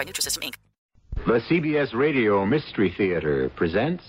by 0.00 0.04
Nutrisystem, 0.04 0.42
Inc. 0.42 0.54
The 1.26 1.40
CBS 1.50 1.92
Radio 1.92 2.46
Mystery 2.46 2.94
Theater 2.96 3.50
presents. 3.50 4.02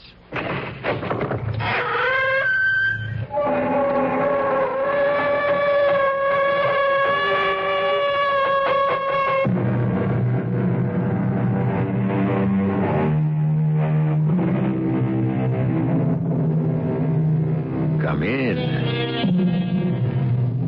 Come 18.01 18.23
in. 18.23 18.61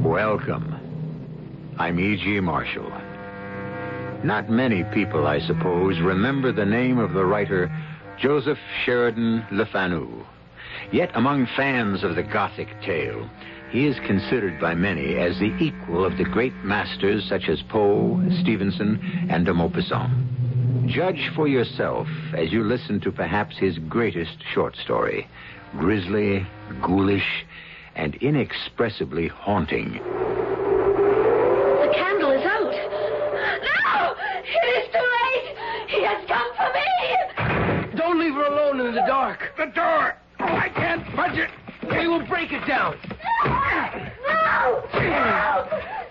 Welcome. 0.04 0.76
I'm 1.80 1.98
E.G. 1.98 2.42
Marshall. 2.42 3.13
Not 4.24 4.50
many 4.50 4.84
people, 4.94 5.28
I 5.28 5.40
suppose, 5.40 6.00
remember 6.00 6.52
the 6.52 6.66
name 6.66 6.98
of 6.98 7.14
the 7.14 7.26
writer 7.26 7.70
Joseph 8.20 8.58
Sheridan 8.86 9.46
Le 9.52 9.66
Fanu. 9.66 10.24
Yet 10.92 11.12
among 11.16 11.48
fans 11.58 12.04
of 12.04 12.16
the 12.16 12.24
Gothic 12.24 12.70
tale, 12.82 13.30
he 13.70 13.88
is 13.88 13.98
considered 14.06 14.62
by 14.62 14.76
many 14.76 15.16
as 15.16 15.40
the 15.40 15.54
equal 15.60 16.06
of 16.06 16.18
the 16.18 16.24
great 16.24 16.54
masters 16.64 17.28
such 17.28 17.50
as 17.50 17.62
Poe, 17.64 18.22
Stevenson, 18.42 19.28
and 19.30 19.46
de 19.46 19.54
Maupassant. 19.54 20.12
Judge 20.88 21.32
for 21.36 21.48
yourself 21.48 22.08
as 22.34 22.52
you 22.52 22.64
listen 22.64 23.00
to 23.02 23.12
perhaps 23.12 23.58
his 23.58 23.78
greatest 23.90 24.38
short 24.54 24.76
story, 24.78 25.28
grisly, 25.78 26.46
ghoulish, 26.82 27.46
and 27.96 28.16
inexpressibly 28.16 29.28
haunting. 29.28 29.94
The 29.94 31.92
candle 31.96 32.32
is 32.32 32.44
out. 32.46 32.74
No! 33.64 34.16
It 34.44 34.86
is 34.86 34.92
too 34.92 35.00
late! 35.00 35.56
He 36.04 36.10
has 36.10 36.28
come 36.28 36.52
for 36.58 36.68
me! 36.74 36.84
Don't 37.96 38.20
leave 38.20 38.34
her 38.34 38.44
alone 38.44 38.82
in 38.82 38.94
the 38.94 39.06
dark. 39.08 39.40
The 39.56 39.68
door! 39.68 40.18
Oh, 40.42 40.44
I 40.44 40.68
can't 40.68 41.06
budge 41.16 41.38
it. 41.38 41.50
We 41.90 42.10
will 42.10 42.28
break 42.28 42.52
it 42.52 42.68
down. 42.68 42.98
No! 43.46 44.04
No! 44.28 44.84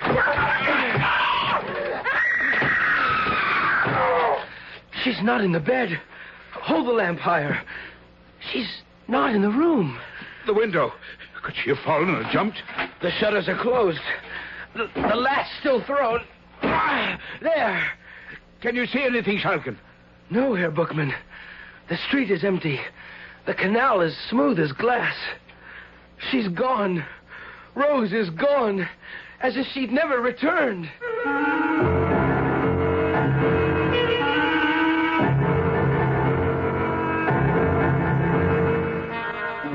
No! 0.07 0.83
She's 5.05 5.21
not 5.23 5.43
in 5.43 5.53
the 5.53 5.61
bed. 5.61 6.01
Hold 6.55 6.87
the 6.87 6.93
lamp 6.93 7.19
higher. 7.19 7.61
She's 8.51 8.71
not 9.09 9.35
in 9.35 9.43
the 9.43 9.51
room. 9.51 9.99
The 10.47 10.55
window. 10.55 10.95
Could 11.43 11.55
she 11.63 11.69
have 11.69 11.81
fallen 11.85 12.15
or 12.15 12.25
jumped? 12.33 12.63
The 13.03 13.11
shutters 13.21 13.47
are 13.47 13.59
closed. 13.61 14.01
The, 14.75 14.89
the 14.95 15.17
latch 15.17 15.49
still 15.61 15.83
thrown. 15.85 16.21
There. 17.43 17.93
Can 18.63 18.77
you 18.77 18.87
see 18.87 19.03
anything, 19.03 19.39
Schalken? 19.39 19.77
No, 20.31 20.55
Herr 20.55 20.71
Bookman. 20.71 21.13
The 21.89 21.97
street 21.97 22.31
is 22.31 22.45
empty. 22.45 22.81
The 23.45 23.55
canal 23.55 24.01
is 24.01 24.17
smooth 24.31 24.61
as 24.61 24.71
glass. 24.71 25.17
She's 26.31 26.47
gone. 26.47 27.05
Rose 27.75 28.13
is 28.13 28.31
gone. 28.31 28.89
As 29.41 29.57
if 29.57 29.67
she'd 29.67 29.91
never 29.91 30.21
returned. 30.21 30.89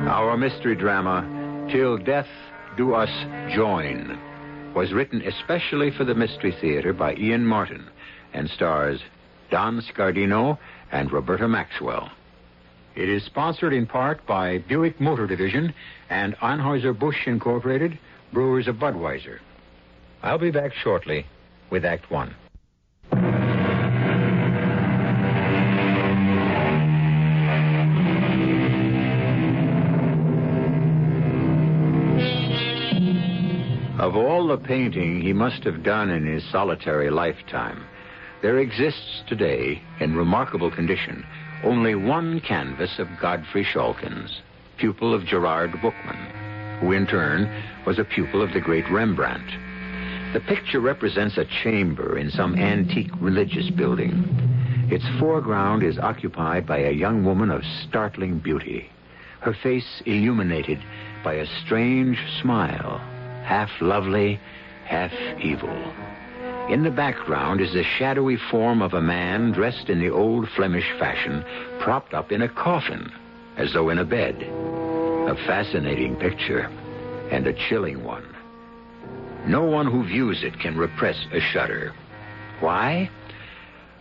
Our 0.08 0.38
mystery 0.38 0.76
drama, 0.76 1.68
Till 1.70 1.98
Death 1.98 2.30
Do 2.78 2.96
Us 2.96 3.10
Join, 3.54 4.18
was 4.74 4.94
written 4.94 5.22
especially 5.24 5.92
for 5.92 6.06
the 6.06 6.16
Mystery 6.16 6.56
Theater 6.62 6.94
by 6.94 7.16
Ian 7.16 7.46
Martin 7.46 7.90
and 8.34 8.50
stars 8.50 9.02
Don 9.50 9.82
Scardino 9.82 10.58
and 10.92 11.12
Roberta 11.12 11.48
Maxwell. 11.48 12.10
It 12.96 13.10
is 13.10 13.24
sponsored 13.24 13.74
in 13.74 13.86
part 13.86 14.26
by 14.26 14.58
Buick 14.58 15.00
Motor 15.00 15.28
Division 15.28 15.74
and 16.10 16.36
Anheuser-Busch 16.38 17.28
Incorporated, 17.28 17.98
brewers 18.34 18.68
of 18.68 18.78
Budweiser. 18.78 19.40
I'll 20.24 20.40
be 20.40 20.52
back 20.52 20.74
shortly 20.74 21.26
with 21.70 21.86
Act 21.86 22.10
One. 22.10 22.36
Of 34.00 34.16
all 34.16 34.48
the 34.48 34.58
painting 34.58 35.22
he 35.22 35.34
must 35.34 35.64
have 35.64 35.84
done 35.84 36.10
in 36.10 36.26
his 36.26 36.44
solitary 36.52 37.10
lifetime, 37.10 37.84
there 38.48 38.60
exists 38.60 39.24
today, 39.28 39.82
in 40.00 40.16
remarkable 40.16 40.72
condition, 40.72 41.26
only 41.66 41.96
one 41.96 42.40
canvas 42.40 42.98
of 42.98 43.10
Godfrey 43.20 43.66
Schalkens, 43.66 44.40
pupil 44.78 45.14
of 45.14 45.26
Gerard 45.26 45.74
Bookman, 45.82 46.80
who 46.80 46.94
in 46.94 47.06
turn 47.06 47.52
was 47.86 48.00
a 48.00 48.06
pupil 48.06 48.42
of 48.42 48.54
the 48.54 48.62
great 48.62 48.90
Rembrandt. 48.90 49.52
The 50.32 50.40
picture 50.40 50.80
represents 50.80 51.38
a 51.38 51.44
chamber 51.62 52.18
in 52.18 52.32
some 52.32 52.56
antique 52.56 53.12
religious 53.20 53.70
building. 53.70 54.24
Its 54.90 55.04
foreground 55.20 55.84
is 55.84 56.00
occupied 56.00 56.66
by 56.66 56.78
a 56.78 56.92
young 56.92 57.26
woman 57.26 57.52
of 57.52 57.66
startling 57.86 58.40
beauty, 58.40 58.90
her 59.42 59.58
face 59.62 60.02
illuminated 60.06 60.82
by 61.22 61.34
a 61.34 61.62
strange 61.66 62.18
smile, 62.42 63.00
half 63.44 63.72
lovely, 63.82 64.40
half 64.86 65.12
evil. 65.42 65.94
In 66.70 66.84
the 66.84 66.92
background 66.92 67.62
is 67.62 67.72
the 67.72 67.84
shadowy 67.98 68.36
form 68.36 68.82
of 68.82 68.94
a 68.94 69.02
man 69.02 69.54
dressed 69.54 69.90
in 69.90 70.00
the 70.00 70.10
old 70.10 70.50
Flemish 70.50 70.92
fashion, 71.00 71.46
propped 71.80 72.14
up 72.14 72.34
in 72.34 72.42
a 72.42 72.50
coffin, 72.50 73.10
as 73.56 73.72
though 73.72 73.90
in 73.90 74.00
a 74.00 74.04
bed. 74.04 74.36
A 75.30 75.36
fascinating 75.48 76.18
picture, 76.18 76.70
and 77.32 77.48
a 77.48 77.54
chilling 77.54 78.04
one. 78.04 78.36
No 79.46 79.64
one 79.64 79.88
who 79.88 80.04
views 80.04 80.44
it 80.44 80.60
can 80.60 80.76
repress 80.76 81.16
a 81.32 81.40
shudder. 81.40 81.94
Why? 82.60 83.10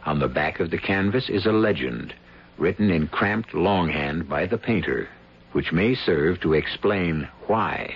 On 0.05 0.19
the 0.19 0.27
back 0.27 0.59
of 0.59 0.73
the 0.73 0.79
canvas 0.79 1.29
is 1.29 1.47
a 1.47 1.53
legend, 1.53 2.15
written 2.59 2.91
in 2.91 3.07
cramped 3.07 3.55
longhand 3.55 4.29
by 4.29 4.45
the 4.45 4.59
painter, 4.59 5.09
which 5.53 5.73
may 5.73 5.95
serve 5.95 6.41
to 6.41 6.55
explain 6.55 7.29
why. 7.47 7.95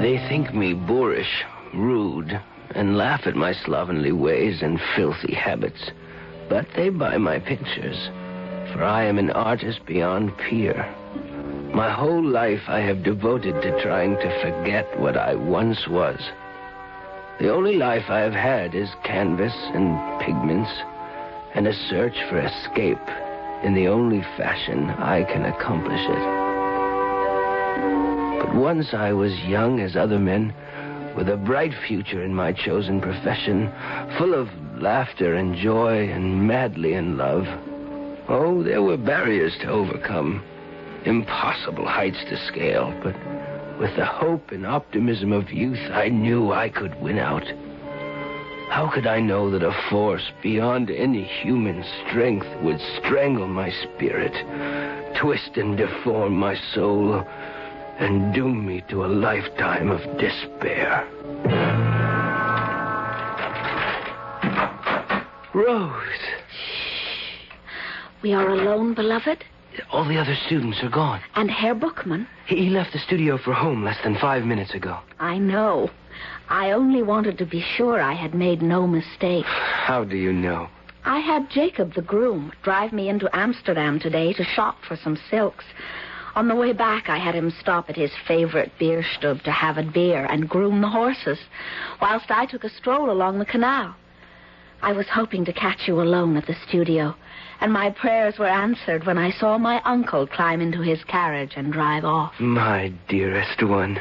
They 0.00 0.16
think 0.28 0.54
me 0.54 0.74
boorish, 0.74 1.44
rude, 1.74 2.40
and 2.70 2.96
laugh 2.96 3.26
at 3.26 3.34
my 3.34 3.52
slovenly 3.52 4.12
ways 4.12 4.62
and 4.62 4.80
filthy 4.94 5.34
habits. 5.34 5.90
But 6.48 6.68
they 6.76 6.88
buy 6.88 7.18
my 7.18 7.40
pictures, 7.40 8.08
for 8.72 8.84
I 8.84 9.04
am 9.04 9.18
an 9.18 9.30
artist 9.32 9.84
beyond 9.86 10.38
peer. 10.38 10.88
My 11.74 11.90
whole 11.90 12.24
life 12.24 12.62
I 12.68 12.78
have 12.78 13.02
devoted 13.02 13.60
to 13.60 13.82
trying 13.82 14.14
to 14.14 14.40
forget 14.40 15.00
what 15.00 15.16
I 15.16 15.34
once 15.34 15.88
was. 15.88 16.20
The 17.40 17.52
only 17.52 17.74
life 17.74 18.08
I 18.08 18.20
have 18.20 18.34
had 18.34 18.76
is 18.76 18.88
canvas 19.02 19.54
and 19.74 20.20
pigments 20.20 20.70
and 21.54 21.66
a 21.66 21.74
search 21.88 22.16
for 22.28 22.38
escape 22.38 23.08
in 23.64 23.74
the 23.74 23.88
only 23.88 24.22
fashion 24.36 24.90
I 24.90 25.24
can 25.24 25.44
accomplish 25.44 26.06
it. 26.08 26.37
Once 28.54 28.94
I 28.94 29.12
was 29.12 29.38
young 29.44 29.80
as 29.80 29.96
other 29.96 30.18
men, 30.18 30.54
with 31.16 31.28
a 31.28 31.36
bright 31.36 31.72
future 31.86 32.22
in 32.22 32.34
my 32.34 32.52
chosen 32.52 33.00
profession, 33.00 33.72
full 34.16 34.34
of 34.34 34.48
laughter 34.80 35.34
and 35.34 35.56
joy 35.56 36.08
and 36.08 36.46
madly 36.46 36.94
in 36.94 37.16
love. 37.16 37.46
Oh, 38.28 38.62
there 38.62 38.82
were 38.82 38.96
barriers 38.96 39.56
to 39.58 39.68
overcome, 39.68 40.42
impossible 41.04 41.86
heights 41.86 42.22
to 42.28 42.36
scale, 42.46 42.92
but 43.02 43.14
with 43.78 43.94
the 43.96 44.04
hope 44.04 44.50
and 44.50 44.66
optimism 44.66 45.32
of 45.32 45.52
youth, 45.52 45.90
I 45.92 46.08
knew 46.08 46.52
I 46.52 46.68
could 46.68 47.00
win 47.00 47.18
out. 47.18 47.44
How 48.70 48.90
could 48.92 49.06
I 49.06 49.20
know 49.20 49.50
that 49.50 49.62
a 49.62 49.72
force 49.88 50.30
beyond 50.42 50.90
any 50.90 51.24
human 51.24 51.84
strength 52.06 52.46
would 52.62 52.80
strangle 52.98 53.48
my 53.48 53.70
spirit, 53.70 54.34
twist 55.16 55.56
and 55.56 55.76
deform 55.76 56.36
my 56.36 56.54
soul, 56.74 57.26
and 57.98 58.32
doom 58.32 58.66
me 58.66 58.82
to 58.88 59.04
a 59.04 59.06
lifetime 59.06 59.90
of 59.90 60.00
despair? 60.18 61.06
Rose. 65.54 65.92
We 68.22 68.32
are 68.32 68.48
alone, 68.48 68.94
beloved? 68.94 69.44
All 69.90 70.06
the 70.06 70.18
other 70.18 70.36
students 70.46 70.78
are 70.82 70.88
gone. 70.88 71.20
And 71.34 71.50
Herr 71.50 71.74
Bookman? 71.74 72.26
He 72.46 72.56
he 72.56 72.70
left 72.70 72.92
the 72.92 72.98
studio 72.98 73.38
for 73.38 73.52
home 73.52 73.84
less 73.84 73.98
than 74.02 74.16
five 74.18 74.44
minutes 74.44 74.74
ago. 74.74 74.98
I 75.20 75.38
know. 75.38 75.90
I 76.48 76.70
only 76.72 77.02
wanted 77.02 77.38
to 77.38 77.46
be 77.46 77.60
sure 77.60 78.00
I 78.00 78.14
had 78.14 78.34
made 78.34 78.62
no 78.62 78.86
mistake. 78.86 79.44
How 79.46 80.04
do 80.04 80.16
you 80.16 80.32
know? 80.32 80.68
I 81.04 81.20
had 81.20 81.50
Jacob, 81.50 81.94
the 81.94 82.02
groom, 82.02 82.52
drive 82.62 82.92
me 82.92 83.08
into 83.08 83.34
Amsterdam 83.34 83.98
today 83.98 84.32
to 84.34 84.44
shop 84.44 84.76
for 84.86 84.96
some 84.96 85.18
silks. 85.30 85.64
On 86.38 86.46
the 86.46 86.54
way 86.54 86.72
back, 86.72 87.08
I 87.08 87.18
had 87.18 87.34
him 87.34 87.52
stop 87.60 87.90
at 87.90 87.96
his 87.96 88.12
favorite 88.28 88.70
beer 88.78 89.02
stub 89.02 89.42
to 89.42 89.50
have 89.50 89.76
a 89.76 89.82
beer 89.82 90.24
and 90.24 90.48
groom 90.48 90.80
the 90.80 90.88
horses, 90.88 91.40
whilst 92.00 92.30
I 92.30 92.46
took 92.46 92.62
a 92.62 92.68
stroll 92.68 93.10
along 93.10 93.40
the 93.40 93.44
canal. 93.44 93.96
I 94.80 94.92
was 94.92 95.08
hoping 95.08 95.44
to 95.46 95.52
catch 95.52 95.88
you 95.88 96.00
alone 96.00 96.36
at 96.36 96.46
the 96.46 96.54
studio, 96.68 97.16
and 97.60 97.72
my 97.72 97.90
prayers 97.90 98.38
were 98.38 98.46
answered 98.46 99.04
when 99.04 99.18
I 99.18 99.32
saw 99.32 99.58
my 99.58 99.82
uncle 99.84 100.28
climb 100.28 100.60
into 100.60 100.80
his 100.80 101.02
carriage 101.02 101.54
and 101.56 101.72
drive 101.72 102.04
off. 102.04 102.38
My 102.38 102.92
dearest 103.08 103.60
one. 103.64 104.00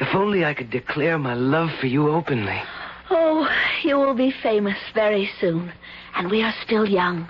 If 0.00 0.14
only 0.14 0.44
I 0.44 0.52
could 0.52 0.68
declare 0.68 1.16
my 1.16 1.32
love 1.32 1.70
for 1.80 1.86
you 1.86 2.10
openly. 2.10 2.62
Oh, 3.08 3.48
you 3.82 3.96
will 3.96 4.14
be 4.14 4.34
famous 4.42 4.76
very 4.92 5.30
soon, 5.40 5.72
and 6.14 6.30
we 6.30 6.42
are 6.42 6.52
still 6.62 6.86
young. 6.86 7.26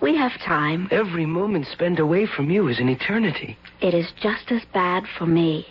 We 0.00 0.16
have 0.16 0.32
time. 0.40 0.88
Every 0.90 1.26
moment 1.26 1.66
spent 1.66 1.98
away 1.98 2.26
from 2.26 2.50
you 2.50 2.68
is 2.68 2.78
an 2.78 2.88
eternity. 2.88 3.58
It 3.80 3.94
is 3.94 4.12
just 4.20 4.50
as 4.52 4.62
bad 4.72 5.04
for 5.18 5.26
me. 5.26 5.66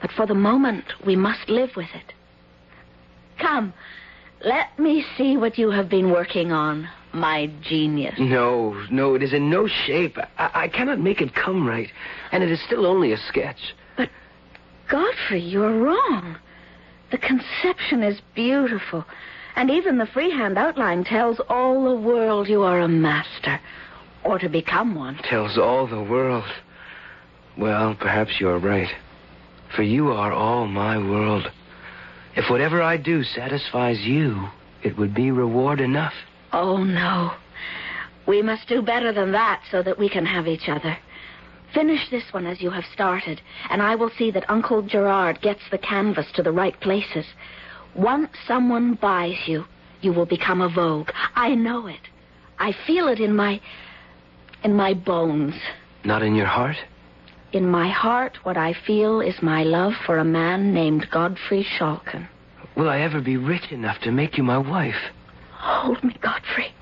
But 0.00 0.12
for 0.12 0.26
the 0.26 0.34
moment, 0.34 0.84
we 1.04 1.14
must 1.14 1.48
live 1.48 1.76
with 1.76 1.88
it. 1.94 2.14
Come, 3.38 3.74
let 4.44 4.78
me 4.78 5.04
see 5.16 5.36
what 5.36 5.58
you 5.58 5.70
have 5.70 5.88
been 5.88 6.10
working 6.10 6.52
on, 6.52 6.88
my 7.12 7.50
genius. 7.62 8.14
No, 8.18 8.74
no, 8.90 9.14
it 9.14 9.22
is 9.22 9.34
in 9.34 9.50
no 9.50 9.66
shape. 9.66 10.16
I, 10.38 10.50
I 10.54 10.68
cannot 10.68 11.00
make 11.00 11.20
it 11.20 11.34
come 11.34 11.66
right, 11.66 11.90
and 12.32 12.42
it 12.42 12.50
is 12.50 12.62
still 12.62 12.86
only 12.86 13.12
a 13.12 13.18
sketch. 13.18 13.74
But, 13.96 14.08
Godfrey, 14.88 15.42
you're 15.42 15.78
wrong. 15.78 16.36
The 17.10 17.18
conception 17.18 18.02
is 18.02 18.20
beautiful, 18.34 19.04
and 19.56 19.70
even 19.70 19.98
the 19.98 20.06
freehand 20.06 20.58
outline 20.58 21.04
tells 21.04 21.40
all 21.48 21.84
the 21.84 22.00
world 22.00 22.48
you 22.48 22.62
are 22.62 22.80
a 22.80 22.88
master, 22.88 23.60
or 24.24 24.38
to 24.38 24.48
become 24.48 24.94
one. 24.94 25.16
Tells 25.24 25.58
all 25.58 25.86
the 25.86 26.02
world. 26.02 26.44
Well, 27.56 27.94
perhaps 27.94 28.40
you're 28.40 28.58
right. 28.58 28.90
For 29.74 29.82
you 29.82 30.10
are 30.10 30.32
all 30.32 30.66
my 30.66 30.98
world. 30.98 31.50
If 32.36 32.48
whatever 32.50 32.82
I 32.82 32.96
do 32.96 33.22
satisfies 33.22 34.00
you, 34.00 34.48
it 34.82 34.96
would 34.96 35.14
be 35.14 35.30
reward 35.30 35.80
enough. 35.80 36.14
Oh, 36.52 36.78
no. 36.78 37.32
We 38.26 38.42
must 38.42 38.68
do 38.68 38.82
better 38.82 39.12
than 39.12 39.32
that 39.32 39.62
so 39.70 39.82
that 39.82 39.98
we 39.98 40.08
can 40.08 40.26
have 40.26 40.46
each 40.46 40.68
other. 40.68 40.96
Finish 41.74 42.10
this 42.10 42.32
one 42.32 42.46
as 42.46 42.60
you 42.60 42.70
have 42.70 42.84
started, 42.92 43.40
and 43.70 43.80
I 43.80 43.94
will 43.94 44.10
see 44.10 44.30
that 44.32 44.48
Uncle 44.50 44.82
Gerard 44.82 45.40
gets 45.40 45.62
the 45.70 45.78
canvas 45.78 46.26
to 46.34 46.42
the 46.42 46.52
right 46.52 46.78
places. 46.80 47.26
Once 47.94 48.30
someone 48.46 48.94
buys 48.94 49.36
you, 49.46 49.64
you 50.00 50.12
will 50.12 50.26
become 50.26 50.60
a 50.60 50.68
vogue. 50.68 51.10
I 51.34 51.54
know 51.54 51.86
it. 51.86 52.00
I 52.58 52.72
feel 52.86 53.08
it 53.08 53.20
in 53.20 53.34
my. 53.34 53.60
in 54.62 54.74
my 54.74 54.94
bones. 54.94 55.54
Not 56.04 56.22
in 56.22 56.34
your 56.34 56.46
heart? 56.46 56.76
In 57.52 57.66
my 57.66 57.88
heart, 57.88 58.38
what 58.44 58.56
I 58.56 58.74
feel 58.86 59.20
is 59.20 59.42
my 59.42 59.64
love 59.64 59.94
for 60.06 60.18
a 60.18 60.24
man 60.24 60.72
named 60.72 61.08
Godfrey 61.10 61.64
Schalken. 61.64 62.28
Will 62.76 62.88
I 62.88 63.00
ever 63.00 63.20
be 63.20 63.36
rich 63.36 63.72
enough 63.72 64.00
to 64.02 64.12
make 64.12 64.38
you 64.38 64.44
my 64.44 64.58
wife? 64.58 65.10
Hold 65.52 66.02
me, 66.04 66.16
Godfrey. 66.22 66.72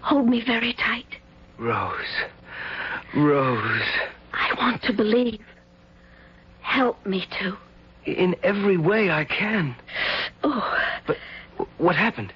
Hold 0.00 0.26
me 0.28 0.42
very 0.44 0.72
tight. 0.72 1.16
Rose. 1.58 2.24
Rose. 3.14 3.82
I 4.32 4.54
want 4.58 4.82
to 4.84 4.92
believe. 4.92 5.40
Help 6.60 7.04
me 7.04 7.26
to. 7.40 7.56
In 8.06 8.36
every 8.42 8.76
way 8.76 9.10
I 9.10 9.24
can. 9.24 9.74
Oh, 10.44 10.78
But 11.06 11.16
what 11.78 11.96
happened? 11.96 12.32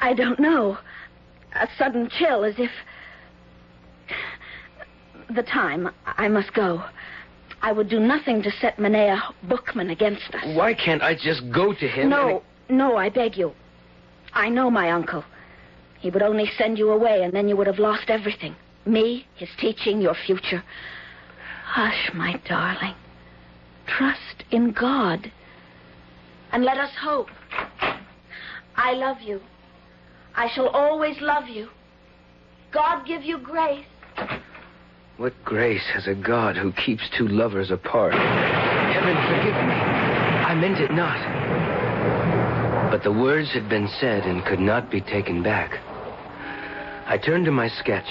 I 0.00 0.14
don't 0.14 0.38
know. 0.38 0.78
A 1.54 1.68
sudden 1.78 2.08
chill, 2.08 2.44
as 2.44 2.54
if. 2.58 2.70
The 5.34 5.42
time. 5.42 5.90
I 6.06 6.28
must 6.28 6.52
go. 6.54 6.84
I 7.62 7.72
would 7.72 7.88
do 7.88 7.98
nothing 7.98 8.42
to 8.42 8.50
set 8.50 8.78
Mynheer 8.78 9.20
Bookman 9.48 9.90
against 9.90 10.34
us. 10.34 10.44
Why 10.56 10.74
can't 10.74 11.02
I 11.02 11.14
just 11.14 11.50
go 11.50 11.72
to 11.72 11.88
him? 11.88 12.10
No, 12.10 12.42
no, 12.68 12.96
I 12.96 13.08
beg 13.08 13.36
you. 13.36 13.52
I 14.34 14.48
know 14.50 14.70
my 14.70 14.90
uncle. 14.90 15.24
He 15.98 16.10
would 16.10 16.22
only 16.22 16.50
send 16.58 16.78
you 16.78 16.90
away, 16.90 17.22
and 17.22 17.32
then 17.32 17.48
you 17.48 17.56
would 17.56 17.66
have 17.66 17.78
lost 17.78 18.10
everything 18.10 18.54
me, 18.86 19.26
his 19.36 19.48
teaching, 19.58 20.00
your 20.00 20.14
future. 20.14 20.62
Hush, 21.64 22.10
my 22.14 22.40
darling. 22.46 22.94
Trust 23.86 24.44
in 24.50 24.72
God. 24.72 25.30
And 26.52 26.64
let 26.64 26.78
us 26.78 26.90
hope. 27.00 27.28
I 28.76 28.92
love 28.92 29.20
you. 29.20 29.40
I 30.36 30.48
shall 30.54 30.68
always 30.68 31.16
love 31.20 31.48
you. 31.48 31.68
God 32.72 33.06
give 33.06 33.22
you 33.22 33.38
grace. 33.38 33.86
What 35.16 35.32
grace 35.44 35.84
has 35.94 36.08
a 36.08 36.14
God 36.14 36.56
who 36.56 36.72
keeps 36.72 37.08
two 37.16 37.28
lovers 37.28 37.70
apart? 37.70 38.14
Heaven 38.14 39.14
forgive 39.28 39.54
me. 39.54 39.74
I 39.74 40.54
meant 40.56 40.80
it 40.80 40.90
not. 40.90 41.20
But 42.90 43.04
the 43.04 43.12
words 43.12 43.52
had 43.52 43.68
been 43.68 43.88
said 44.00 44.24
and 44.24 44.44
could 44.44 44.58
not 44.58 44.90
be 44.90 45.00
taken 45.00 45.42
back. 45.42 45.78
I 47.06 47.16
turned 47.18 47.44
to 47.44 47.52
my 47.52 47.68
sketch, 47.68 48.06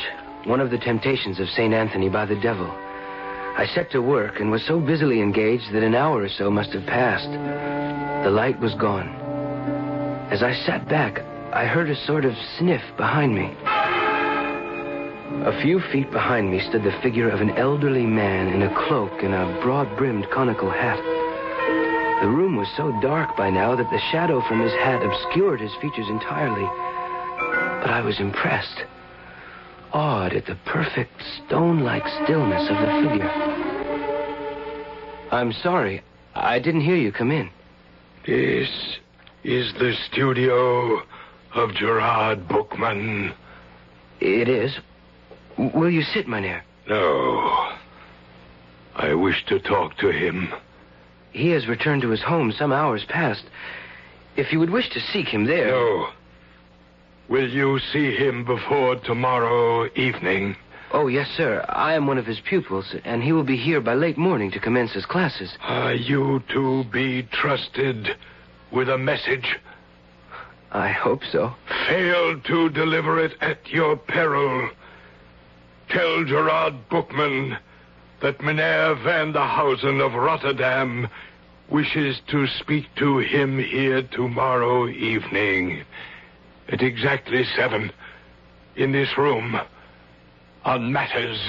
one 0.45 0.61
of 0.61 0.71
the 0.71 0.77
temptations 0.77 1.39
of 1.39 1.47
St. 1.49 1.73
Anthony 1.73 2.09
by 2.09 2.25
the 2.25 2.39
devil. 2.39 2.67
I 3.55 3.67
set 3.67 3.91
to 3.91 4.01
work 4.01 4.39
and 4.39 4.49
was 4.49 4.65
so 4.65 4.79
busily 4.79 5.21
engaged 5.21 5.71
that 5.73 5.83
an 5.83 5.93
hour 5.93 6.23
or 6.23 6.29
so 6.29 6.49
must 6.49 6.73
have 6.73 6.85
passed. 6.85 7.29
The 8.23 8.31
light 8.31 8.59
was 8.59 8.73
gone. 8.73 9.09
As 10.31 10.41
I 10.41 10.53
sat 10.65 10.89
back, 10.89 11.19
I 11.53 11.65
heard 11.65 11.89
a 11.89 12.05
sort 12.07 12.25
of 12.25 12.33
sniff 12.57 12.81
behind 12.97 13.35
me. 13.35 13.55
A 15.45 15.61
few 15.61 15.79
feet 15.91 16.09
behind 16.11 16.49
me 16.49 16.61
stood 16.61 16.83
the 16.83 16.99
figure 17.03 17.29
of 17.29 17.41
an 17.41 17.51
elderly 17.51 18.05
man 18.05 18.47
in 18.47 18.63
a 18.63 18.87
cloak 18.87 19.21
and 19.21 19.33
a 19.33 19.59
broad 19.61 19.97
brimmed 19.97 20.29
conical 20.31 20.71
hat. 20.71 20.97
The 22.23 22.29
room 22.29 22.55
was 22.55 22.69
so 22.75 22.91
dark 23.01 23.37
by 23.37 23.49
now 23.49 23.75
that 23.75 23.89
the 23.91 24.01
shadow 24.11 24.41
from 24.47 24.61
his 24.61 24.73
hat 24.73 25.03
obscured 25.03 25.59
his 25.61 25.75
features 25.75 26.07
entirely. 26.09 26.65
But 27.81 27.91
I 27.91 28.01
was 28.03 28.19
impressed, 28.19 28.85
awed 29.93 30.33
at 30.33 30.45
the 30.45 30.57
perfect 30.65 31.21
stone 31.45 31.81
like 31.81 32.03
stillness 32.23 32.69
of 32.69 32.77
the 32.77 33.09
figure. 33.09 33.29
I'm 35.31 35.53
sorry, 35.53 36.01
I 36.35 36.59
didn't 36.59 36.81
hear 36.81 36.95
you 36.95 37.11
come 37.11 37.31
in. 37.31 37.49
This 38.25 38.69
is 39.43 39.73
the 39.73 39.93
studio 40.11 41.01
of 41.53 41.73
Gerard 41.75 42.47
Bookman. 42.47 43.33
It 44.19 44.49
is. 44.49 44.77
Will 45.57 45.89
you 45.89 46.01
sit, 46.01 46.27
Mynheer? 46.27 46.63
No. 46.87 47.71
I 48.95 49.13
wish 49.13 49.45
to 49.47 49.59
talk 49.59 49.97
to 49.97 50.11
him. 50.11 50.53
He 51.31 51.49
has 51.49 51.67
returned 51.67 52.03
to 52.03 52.09
his 52.09 52.21
home 52.21 52.51
some 52.51 52.71
hours 52.71 53.05
past. 53.05 53.43
If 54.35 54.51
you 54.51 54.59
would 54.59 54.69
wish 54.69 54.89
to 54.91 54.99
seek 54.99 55.27
him 55.27 55.45
there. 55.45 55.71
No. 55.71 56.09
Will 57.29 57.49
you 57.49 57.79
see 57.79 58.15
him 58.15 58.43
before 58.43 58.97
tomorrow 58.97 59.87
evening? 59.95 60.57
Oh, 60.91 61.07
yes, 61.07 61.29
sir. 61.37 61.65
I 61.69 61.93
am 61.93 62.05
one 62.05 62.17
of 62.17 62.25
his 62.25 62.41
pupils, 62.41 62.93
and 63.05 63.23
he 63.23 63.31
will 63.31 63.45
be 63.45 63.55
here 63.55 63.79
by 63.79 63.93
late 63.93 64.17
morning 64.17 64.51
to 64.51 64.59
commence 64.59 64.91
his 64.91 65.05
classes. 65.05 65.57
Are 65.61 65.93
you 65.93 66.43
to 66.49 66.83
be 66.91 67.23
trusted 67.31 68.09
with 68.71 68.89
a 68.89 68.97
message? 68.97 69.57
I 70.71 70.89
hope 70.89 71.21
so. 71.31 71.55
Fail 71.87 72.39
to 72.41 72.69
deliver 72.69 73.23
it 73.23 73.33
at 73.39 73.69
your 73.69 73.95
peril. 73.95 74.69
Tell 75.89 76.25
Gerard 76.25 76.89
Bookman 76.89 77.57
that 78.21 78.41
Mynheer 78.41 78.95
van 79.03 79.31
der 79.31 79.47
Hausen 79.47 80.01
of 80.01 80.13
Rotterdam 80.13 81.07
wishes 81.69 82.19
to 82.27 82.47
speak 82.59 82.85
to 82.97 83.19
him 83.19 83.59
here 83.59 84.03
tomorrow 84.11 84.89
evening 84.89 85.85
at 86.69 86.81
exactly 86.81 87.43
seven 87.55 87.91
in 88.75 88.91
this 88.91 89.17
room 89.17 89.55
on 90.65 90.91
matters 90.91 91.39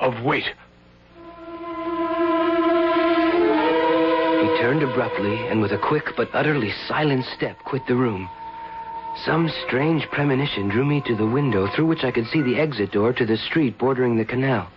of 0.00 0.22
weight. 0.22 0.44
He 4.42 4.58
turned 4.58 4.82
abruptly 4.82 5.46
and 5.48 5.60
with 5.60 5.72
a 5.72 5.78
quick 5.78 6.04
but 6.16 6.28
utterly 6.34 6.72
silent 6.86 7.24
step 7.36 7.58
quit 7.64 7.82
the 7.86 7.96
room. 7.96 8.28
Some 9.24 9.50
strange 9.66 10.08
premonition 10.10 10.68
drew 10.68 10.84
me 10.84 11.02
to 11.06 11.14
the 11.14 11.26
window 11.26 11.68
through 11.68 11.86
which 11.86 12.04
I 12.04 12.10
could 12.10 12.26
see 12.26 12.42
the 12.42 12.58
exit 12.58 12.92
door 12.92 13.12
to 13.12 13.26
the 13.26 13.36
street 13.36 13.78
bordering 13.78 14.16
the 14.16 14.24
canal. 14.24 14.70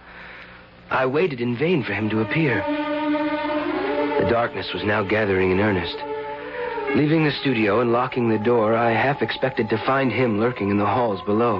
I 0.89 1.05
waited 1.05 1.41
in 1.41 1.57
vain 1.57 1.83
for 1.83 1.93
him 1.93 2.09
to 2.09 2.21
appear. 2.21 2.63
The 4.19 4.29
darkness 4.29 4.71
was 4.73 4.83
now 4.83 5.03
gathering 5.03 5.51
in 5.51 5.59
earnest. 5.59 6.14
Leaving 6.93 7.25
the 7.25 7.31
studio 7.41 7.81
and 7.81 7.91
locking 7.91 8.29
the 8.29 8.37
door, 8.37 8.75
I 8.75 8.91
half 8.91 9.21
expected 9.21 9.69
to 9.69 9.85
find 9.85 10.11
him 10.11 10.39
lurking 10.39 10.69
in 10.69 10.77
the 10.77 10.85
halls 10.85 11.21
below. 11.25 11.59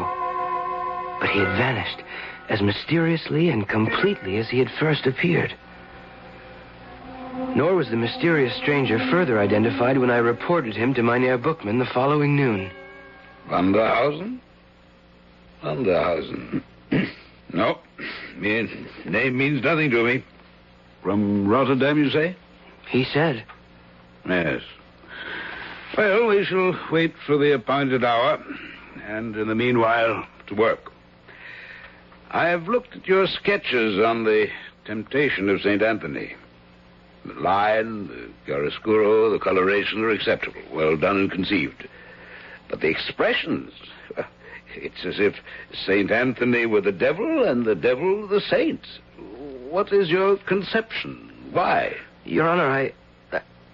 But 1.19 1.29
he 1.29 1.39
had 1.39 1.57
vanished 1.57 2.03
as 2.49 2.61
mysteriously 2.61 3.49
and 3.49 3.67
completely 3.67 4.37
as 4.37 4.49
he 4.49 4.59
had 4.59 4.69
first 4.79 5.05
appeared. 5.05 5.53
Nor 7.55 7.75
was 7.75 7.89
the 7.89 7.97
mysterious 7.97 8.55
stranger 8.57 8.97
further 9.11 9.39
identified 9.39 9.97
when 9.97 10.09
I 10.09 10.17
reported 10.17 10.75
him 10.75 10.93
to 10.93 11.03
Mynheer 11.03 11.37
Bookman 11.37 11.79
the 11.79 11.85
following 11.85 12.35
noon. 12.35 12.71
Vanderhausen? 13.49 14.39
Vanderhausen. 15.63 16.61
no. 17.53 17.79
Mean, 18.37 18.87
name 19.05 19.37
means 19.37 19.63
nothing 19.63 19.89
to 19.91 20.03
me. 20.03 20.23
From 21.03 21.47
Rotterdam, 21.47 21.97
you 21.97 22.09
say? 22.09 22.35
He 22.89 23.03
said. 23.03 23.45
Yes. 24.27 24.61
Well, 25.97 26.27
we 26.27 26.43
shall 26.43 26.77
wait 26.91 27.13
for 27.25 27.37
the 27.37 27.53
appointed 27.53 28.03
hour, 28.03 28.43
and 29.07 29.33
in 29.37 29.47
the 29.47 29.55
meanwhile, 29.55 30.27
to 30.47 30.55
work. 30.55 30.91
I 32.31 32.49
have 32.49 32.67
looked 32.67 32.97
at 32.97 33.07
your 33.07 33.27
sketches 33.27 34.03
on 34.03 34.25
the 34.25 34.47
temptation 34.83 35.47
of 35.47 35.61
St. 35.61 35.81
Anthony. 35.81 36.35
The 37.23 37.35
line, 37.35 38.09
the 38.09 38.29
chiaroscuro, 38.45 39.31
the 39.31 39.39
coloration 39.39 40.03
are 40.03 40.09
acceptable, 40.09 40.61
well 40.73 40.97
done 40.97 41.15
and 41.17 41.31
conceived. 41.31 41.87
But 42.69 42.81
the 42.81 42.89
expressions, 42.89 43.71
it's 44.75 45.05
as 45.05 45.15
if 45.17 45.35
St. 45.85 46.11
Anthony 46.11 46.65
were 46.65 46.81
the 46.81 46.91
devil 46.91 47.47
and 47.47 47.63
the 47.63 47.75
devil 47.75 48.27
the 48.27 48.41
saint. 48.41 48.85
What 49.69 49.93
is 49.93 50.09
your 50.09 50.35
conception? 50.39 51.31
Why? 51.53 51.93
Your 52.25 52.49
Honor, 52.49 52.67
I, 52.69 52.91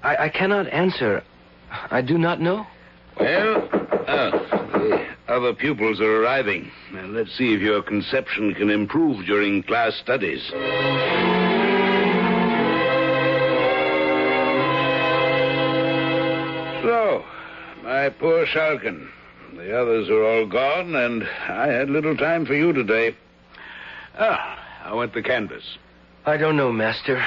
I, 0.03 0.25
I 0.25 0.29
cannot 0.29 0.67
answer. 0.67 1.23
I 1.89 2.01
do 2.01 2.17
not 2.17 2.39
know. 2.41 2.65
Well, 3.19 3.69
ah, 4.07 4.31
the 4.73 5.05
other 5.27 5.53
pupils 5.53 5.99
are 5.99 6.23
arriving. 6.23 6.71
Now, 6.93 7.05
let's 7.05 7.35
see 7.37 7.53
if 7.53 7.61
your 7.61 7.81
conception 7.81 8.53
can 8.53 8.69
improve 8.69 9.25
during 9.25 9.63
class 9.63 9.95
studies. 9.95 10.41
So, 16.83 17.23
my 17.83 18.09
poor 18.09 18.45
Schalken. 18.45 19.09
The 19.55 19.79
others 19.79 20.09
are 20.09 20.23
all 20.23 20.47
gone, 20.47 20.95
and 20.95 21.23
I 21.23 21.67
had 21.67 21.89
little 21.89 22.15
time 22.17 22.45
for 22.45 22.55
you 22.55 22.73
today. 22.73 23.15
Ah, 24.17 24.57
I 24.85 24.93
went 24.93 25.13
the 25.13 25.21
canvas? 25.21 25.77
I 26.25 26.37
don't 26.37 26.55
know, 26.55 26.71
Master. 26.71 27.21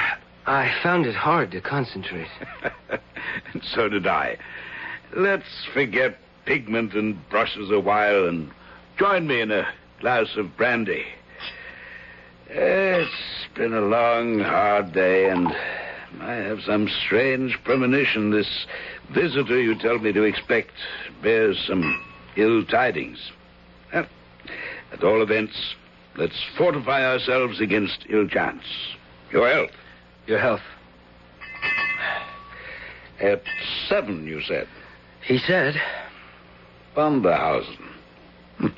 I 0.47 0.71
found 0.83 1.05
it 1.05 1.15
hard 1.15 1.51
to 1.51 1.61
concentrate. 1.61 2.27
and 3.53 3.63
so 3.63 3.89
did 3.89 4.05
I. 4.05 4.37
Let's 5.15 5.65
forget 5.73 6.17
pigment 6.45 6.93
and 6.93 7.17
brushes 7.29 7.71
a 7.71 7.79
while 7.79 8.27
and 8.27 8.51
join 8.97 9.27
me 9.27 9.41
in 9.41 9.51
a 9.51 9.67
glass 9.99 10.35
of 10.35 10.55
brandy. 10.55 11.05
It's 12.47 13.11
been 13.55 13.73
a 13.73 13.81
long, 13.81 14.39
hard 14.39 14.93
day, 14.93 15.29
and 15.29 15.47
I 16.21 16.33
have 16.35 16.61
some 16.61 16.89
strange 17.05 17.57
premonition. 17.63 18.29
This 18.29 18.67
visitor 19.11 19.59
you 19.59 19.77
tell 19.79 19.97
me 19.97 20.13
to 20.13 20.23
expect 20.23 20.71
bears 21.23 21.57
some 21.67 22.03
ill 22.35 22.63
tidings. 22.65 23.31
At 23.91 25.03
all 25.03 25.23
events, 25.23 25.75
let's 26.15 26.39
fortify 26.57 27.03
ourselves 27.03 27.59
against 27.59 28.05
ill 28.09 28.27
chance. 28.27 28.63
Your 29.31 29.49
health. 29.49 29.71
Your 30.27 30.39
health. 30.39 30.61
At 33.19 33.43
seven, 33.87 34.25
you 34.25 34.41
said. 34.41 34.67
He 35.21 35.37
said. 35.37 35.75
Vanderhausen. 36.95 37.87
Hm. 38.57 38.75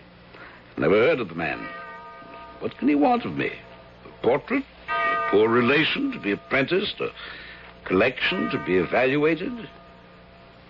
Never 0.78 0.96
heard 0.96 1.20
of 1.20 1.30
the 1.30 1.36
man. 1.36 1.68
What 2.60 2.78
can 2.78 2.88
he 2.88 2.96
want 2.96 3.26
of 3.26 3.36
me? 3.36 3.52
A 4.06 4.24
portrait? 4.24 4.64
A 4.90 5.28
poor 5.32 5.50
relation 5.50 6.12
to 6.12 6.20
be 6.20 6.32
apprenticed? 6.32 7.00
A 7.00 7.12
collection 7.86 8.50
to 8.50 8.64
be 8.66 8.78
evaluated? 8.78 9.54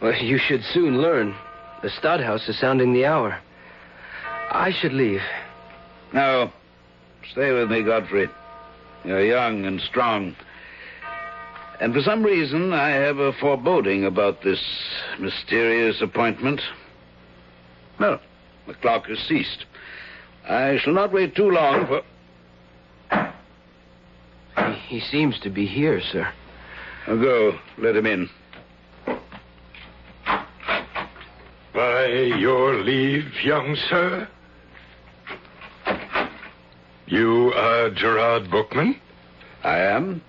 Well, 0.02 0.16
you 0.16 0.38
should 0.38 0.64
soon 0.64 1.02
learn. 1.02 1.36
The 1.82 1.90
Stadthouse 1.90 2.48
is 2.48 2.60
sounding 2.60 2.94
the 2.94 3.06
hour. 3.06 3.40
I 4.52 4.72
should 4.72 4.94
leave. 4.94 5.22
No. 6.14 6.52
Stay 7.32 7.52
with 7.52 7.70
me, 7.70 7.84
Godfrey. 7.84 8.30
You're 9.04 9.26
young 9.26 9.66
and 9.66 9.82
strong. 9.82 10.36
And 11.80 11.94
for 11.94 12.02
some 12.02 12.24
reason, 12.24 12.74
I 12.74 12.90
have 12.90 13.20
a 13.20 13.34
foreboding 13.34 14.06
about 14.06 14.42
this 14.42 14.60
mysterious 15.20 16.02
appointment. 16.02 16.62
No, 18.00 18.20
the 18.66 18.74
clock 18.76 19.08
has 19.08 19.20
ceased. 19.20 19.66
I 20.48 20.78
shall 20.78 20.94
not 20.94 21.14
wait 21.14 21.36
too 21.36 21.52
long 21.52 21.86
for. 21.88 22.02
He, 24.58 24.74
he 24.88 25.00
seems 25.00 25.40
to 25.42 25.50
be 25.50 25.68
here, 25.68 26.02
sir. 26.02 26.32
Now 27.08 27.16
go. 27.16 27.60
Let 27.78 27.96
him 27.96 28.06
in. 28.08 28.30
By 31.74 32.08
your 32.08 32.76
leave, 32.76 33.32
young 33.44 33.76
sir. 33.88 34.28
You 37.06 37.54
are 37.54 37.92
Gerard 37.92 38.50
Bookman? 38.50 39.00
I 39.64 39.78
am. 39.78 40.22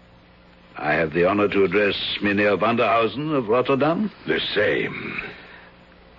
I 0.78 0.92
have 0.94 1.12
the 1.12 1.24
honor 1.24 1.48
to 1.48 1.64
address 1.64 1.96
Mynheer 2.22 2.56
Vanderhausen 2.56 3.34
of 3.34 3.48
Rotterdam. 3.48 4.12
The 4.28 4.38
same. 4.54 5.20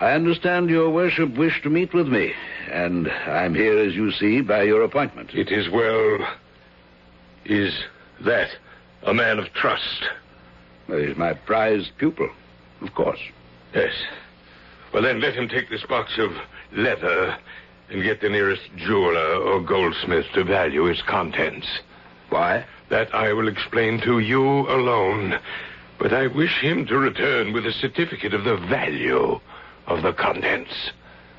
I 0.01 0.11
understand 0.11 0.69
your 0.69 0.89
worship 0.89 1.37
wished 1.37 1.63
to 1.63 1.69
meet 1.69 1.93
with 1.93 2.09
me, 2.09 2.33
and 2.69 3.07
I'm 3.09 3.55
here, 3.55 3.79
as 3.79 3.95
you 3.95 4.11
see, 4.11 4.41
by 4.41 4.63
your 4.63 4.83
appointment. 4.83 5.33
It 5.33 5.49
is 5.49 5.69
well. 5.69 6.19
Is 7.45 7.73
that 8.25 8.49
a 9.03 9.13
man 9.13 9.39
of 9.39 9.45
trust? 9.53 10.09
He's 10.87 11.15
my 11.15 11.33
prized 11.33 11.91
pupil, 11.97 12.29
of 12.81 12.93
course. 12.95 13.19
Yes. 13.73 13.93
Well, 14.93 15.03
then 15.03 15.21
let 15.21 15.35
him 15.35 15.47
take 15.47 15.69
this 15.69 15.85
box 15.87 16.17
of 16.17 16.31
leather 16.73 17.37
and 17.89 18.03
get 18.03 18.19
the 18.19 18.29
nearest 18.29 18.69
jeweler 18.75 19.35
or 19.35 19.61
goldsmith 19.61 20.25
to 20.33 20.43
value 20.43 20.85
its 20.87 21.01
contents. 21.03 21.67
Why? 22.29 22.65
That 22.89 23.13
I 23.13 23.33
will 23.33 23.47
explain 23.47 24.01
to 24.01 24.19
you 24.19 24.41
alone. 24.41 25.39
But 25.99 26.13
I 26.13 26.27
wish 26.27 26.59
him 26.61 26.85
to 26.87 26.97
return 26.97 27.53
with 27.53 27.65
a 27.65 27.73
certificate 27.73 28.33
of 28.33 28.45
the 28.45 28.57
value 28.57 29.39
of 29.87 30.03
the 30.03 30.13
contents. 30.13 30.91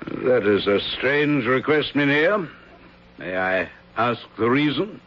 That 0.07 0.47
is 0.47 0.67
a 0.67 0.81
strange 0.97 1.47
request, 1.47 1.95
Mynheer. 1.95 2.49
May 3.19 3.37
I 3.37 3.69
ask 3.97 4.21
the 4.39 4.51
reason? 4.51 5.01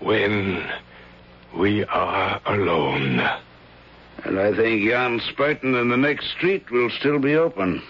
When 0.00 0.64
we 1.56 1.84
are 1.84 2.40
alone. 2.46 3.20
And 4.24 4.38
I 4.38 4.54
think 4.54 4.88
Jan 4.88 5.20
Spuyten 5.20 5.80
in 5.80 5.88
the 5.88 5.96
next 5.96 6.30
street 6.30 6.70
will 6.70 6.90
still 6.98 7.18
be 7.18 7.34
open. 7.34 7.82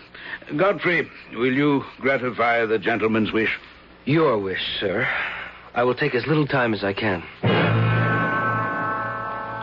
Godfrey, 0.57 1.09
will 1.33 1.53
you 1.53 1.85
gratify 2.01 2.67
the 2.67 2.79
gentleman's 2.79 3.33
wish? 3.33 3.59
Your 4.05 4.39
wish, 4.39 4.63
sir. 4.81 5.09
I 5.75 5.83
will 5.83 5.95
take 5.95 6.15
as 6.15 6.27
little 6.27 6.47
time 6.47 6.73
as 6.73 6.85
I 6.85 6.93
can. 6.93 7.23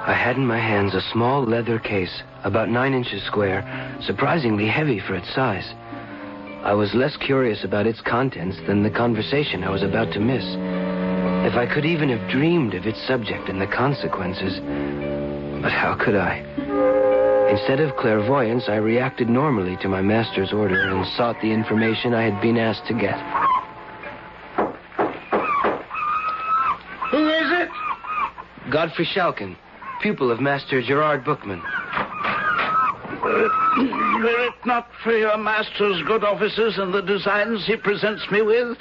I 0.03 0.13
had 0.13 0.35
in 0.35 0.45
my 0.45 0.59
hands 0.59 0.93
a 0.93 1.01
small 1.13 1.43
leather 1.43 1.79
case, 1.79 2.21
about 2.43 2.69
nine 2.69 2.93
inches 2.93 3.23
square, 3.23 3.63
surprisingly 4.01 4.67
heavy 4.67 4.99
for 4.99 5.15
its 5.15 5.33
size. 5.33 5.73
I 6.63 6.73
was 6.73 6.93
less 6.93 7.15
curious 7.15 7.63
about 7.63 7.87
its 7.87 8.01
contents 8.01 8.57
than 8.67 8.83
the 8.83 8.89
conversation 8.89 9.63
I 9.63 9.69
was 9.69 9.83
about 9.83 10.11
to 10.13 10.19
miss. 10.19 10.43
If 11.47 11.55
I 11.55 11.65
could 11.65 11.85
even 11.85 12.09
have 12.09 12.29
dreamed 12.29 12.73
of 12.73 12.85
its 12.85 13.01
subject 13.07 13.47
and 13.47 13.61
the 13.61 13.67
consequences. 13.67 14.59
But 15.61 15.71
how 15.71 15.95
could 15.95 16.15
I? 16.15 16.43
Instead 17.51 17.79
of 17.79 17.95
clairvoyance, 17.95 18.65
I 18.67 18.75
reacted 18.75 19.29
normally 19.29 19.77
to 19.77 19.87
my 19.87 20.01
master's 20.01 20.51
order 20.51 20.89
and 20.89 21.07
sought 21.15 21.39
the 21.41 21.51
information 21.51 22.13
I 22.13 22.23
had 22.23 22.41
been 22.41 22.57
asked 22.57 22.85
to 22.87 22.93
get. 22.93 23.17
Who 27.11 27.27
is 27.27 27.51
it? 27.51 27.69
Godfrey 28.71 29.05
Schalken, 29.05 29.57
pupil 30.01 30.31
of 30.31 30.39
Master 30.39 30.81
Gerard 30.81 31.25
Bookman. 31.25 31.61
Were 33.21 34.47
it 34.47 34.65
not 34.65 34.87
for 35.03 35.11
your 35.11 35.37
master's 35.37 36.01
good 36.07 36.23
offices 36.23 36.77
and 36.77 36.93
the 36.93 37.01
designs 37.01 37.65
he 37.67 37.75
presents 37.75 38.25
me 38.31 38.41
with, 38.41 38.77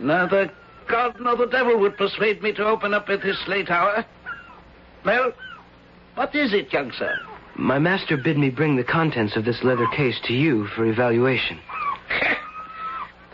neither 0.00 0.50
God 0.88 1.14
nor 1.20 1.36
the 1.36 1.46
devil 1.46 1.78
would 1.78 1.96
persuade 1.96 2.42
me 2.42 2.52
to 2.54 2.64
open 2.64 2.92
up 2.92 3.08
at 3.08 3.22
this 3.22 3.40
late 3.46 3.70
hour. 3.70 4.04
Well, 5.04 5.32
what 6.16 6.34
is 6.34 6.52
it, 6.52 6.72
young 6.72 6.90
sir? 6.98 7.14
My 7.56 7.78
master 7.78 8.16
bid 8.16 8.36
me 8.36 8.50
bring 8.50 8.74
the 8.76 8.84
contents 8.84 9.36
of 9.36 9.44
this 9.44 9.62
leather 9.62 9.86
case 9.94 10.18
to 10.24 10.32
you 10.32 10.66
for 10.74 10.84
evaluation. 10.86 11.60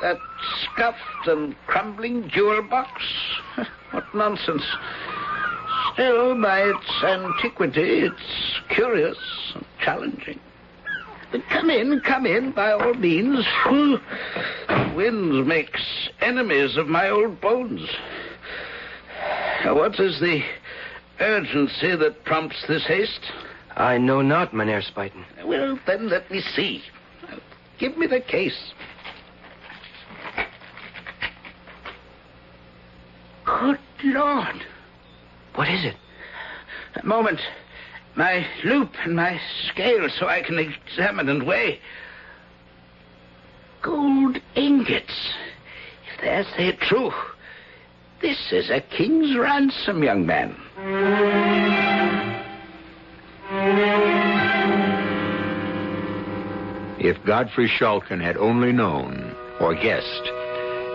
That 0.02 0.18
scuffed 0.62 1.26
and 1.26 1.56
crumbling 1.66 2.28
jewel 2.28 2.60
box? 2.68 3.02
What 3.92 4.14
nonsense. 4.14 4.62
Still, 5.96 6.38
by 6.42 6.60
its 6.60 7.02
antiquity, 7.02 8.00
it's 8.00 8.60
curious 8.68 9.16
and 9.54 9.64
challenging. 9.80 10.38
But 11.32 11.40
come 11.48 11.70
in, 11.70 12.00
come 12.00 12.26
in, 12.26 12.52
by 12.52 12.72
all 12.72 12.92
means. 12.92 13.46
Whew. 13.64 13.98
Wind 14.94 15.46
makes 15.46 16.10
enemies 16.20 16.76
of 16.76 16.86
my 16.86 17.08
old 17.08 17.40
bones. 17.40 17.88
What 19.64 19.98
is 19.98 20.20
the 20.20 20.42
urgency 21.18 21.96
that 21.96 22.26
prompts 22.26 22.66
this 22.68 22.84
haste? 22.86 23.32
I 23.74 23.96
know 23.96 24.20
not, 24.20 24.52
Mynheer 24.52 24.82
Spuyten. 24.82 25.24
Well, 25.46 25.78
then 25.86 26.10
let 26.10 26.30
me 26.30 26.42
see. 26.42 26.82
Give 27.78 27.96
me 27.96 28.06
the 28.06 28.20
case. 28.20 28.74
Good 33.46 33.78
Lord. 34.04 34.62
What 35.56 35.68
is 35.68 35.84
it? 35.86 35.96
A 37.02 37.04
moment. 37.04 37.40
My 38.14 38.46
loupe 38.64 38.94
and 39.04 39.16
my 39.16 39.40
scale 39.68 40.08
so 40.18 40.26
I 40.26 40.42
can 40.42 40.58
examine 40.58 41.28
and 41.28 41.46
weigh. 41.46 41.80
Gold 43.82 44.38
ingots. 44.54 45.34
If 46.12 46.20
they're 46.20 46.44
say 46.56 46.72
true, 46.72 47.12
this 48.20 48.52
is 48.52 48.70
a 48.70 48.80
king's 48.80 49.36
ransom, 49.36 50.02
young 50.02 50.26
man. 50.26 50.54
If 56.98 57.22
Godfrey 57.24 57.68
Schalken 57.68 58.22
had 58.22 58.36
only 58.36 58.72
known, 58.72 59.34
or 59.60 59.74
guessed, 59.74 60.30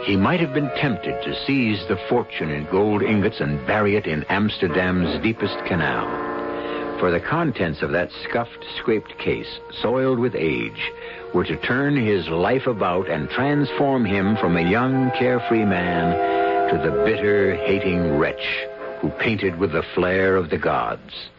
he 0.03 0.15
might 0.15 0.39
have 0.39 0.53
been 0.53 0.69
tempted 0.77 1.21
to 1.23 1.45
seize 1.45 1.79
the 1.87 1.99
fortune 2.09 2.49
in 2.49 2.65
gold 2.71 3.03
ingots 3.03 3.39
and 3.39 3.65
bury 3.67 3.95
it 3.95 4.07
in 4.07 4.23
Amsterdam's 4.25 5.21
deepest 5.21 5.57
canal. 5.65 6.07
For 6.99 7.11
the 7.11 7.19
contents 7.19 7.81
of 7.81 7.91
that 7.91 8.11
scuffed, 8.23 8.65
scraped 8.77 9.17
case, 9.17 9.59
soiled 9.81 10.19
with 10.19 10.35
age, 10.35 10.91
were 11.33 11.45
to 11.45 11.57
turn 11.57 11.95
his 11.95 12.27
life 12.27 12.67
about 12.67 13.09
and 13.09 13.29
transform 13.29 14.05
him 14.05 14.37
from 14.37 14.57
a 14.57 14.69
young, 14.69 15.11
carefree 15.17 15.65
man 15.65 16.71
to 16.71 16.77
the 16.77 17.03
bitter, 17.03 17.55
hating 17.55 18.17
wretch 18.17 18.67
who 19.01 19.09
painted 19.09 19.57
with 19.57 19.71
the 19.71 19.83
flair 19.95 20.35
of 20.35 20.49
the 20.49 20.57
gods. 20.57 21.29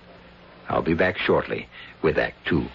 I'll 0.68 0.82
be 0.82 0.94
back 0.94 1.16
shortly 1.18 1.68
with 2.02 2.18
Act 2.18 2.36
Two. 2.46 2.66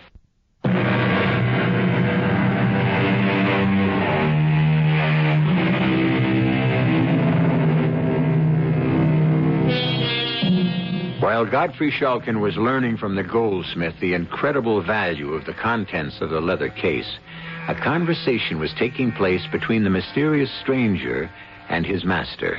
While 11.38 11.46
Godfrey 11.46 11.92
Schalken 11.92 12.42
was 12.42 12.58
learning 12.58 12.98
from 12.98 13.14
the 13.14 13.22
goldsmith 13.22 13.94
the 14.02 14.16
incredible 14.16 14.82
value 14.82 15.34
of 15.34 15.46
the 15.46 15.54
contents 15.54 16.20
of 16.20 16.32
the 16.32 16.42
leather 16.42 16.70
case, 16.70 17.20
a 17.68 17.76
conversation 17.76 18.60
was 18.60 18.74
taking 18.74 19.12
place 19.12 19.46
between 19.52 19.84
the 19.84 19.92
mysterious 19.92 20.50
stranger 20.62 21.30
and 21.70 21.86
his 21.86 22.04
master. 22.04 22.56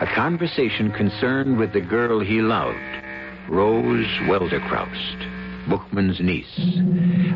A 0.00 0.06
conversation 0.14 0.92
concerned 0.92 1.58
with 1.58 1.72
the 1.72 1.80
girl 1.80 2.20
he 2.20 2.40
loved, 2.40 2.78
Rose 3.48 4.06
Welderkraust, 4.28 5.68
Bookman's 5.68 6.20
niece. 6.20 6.56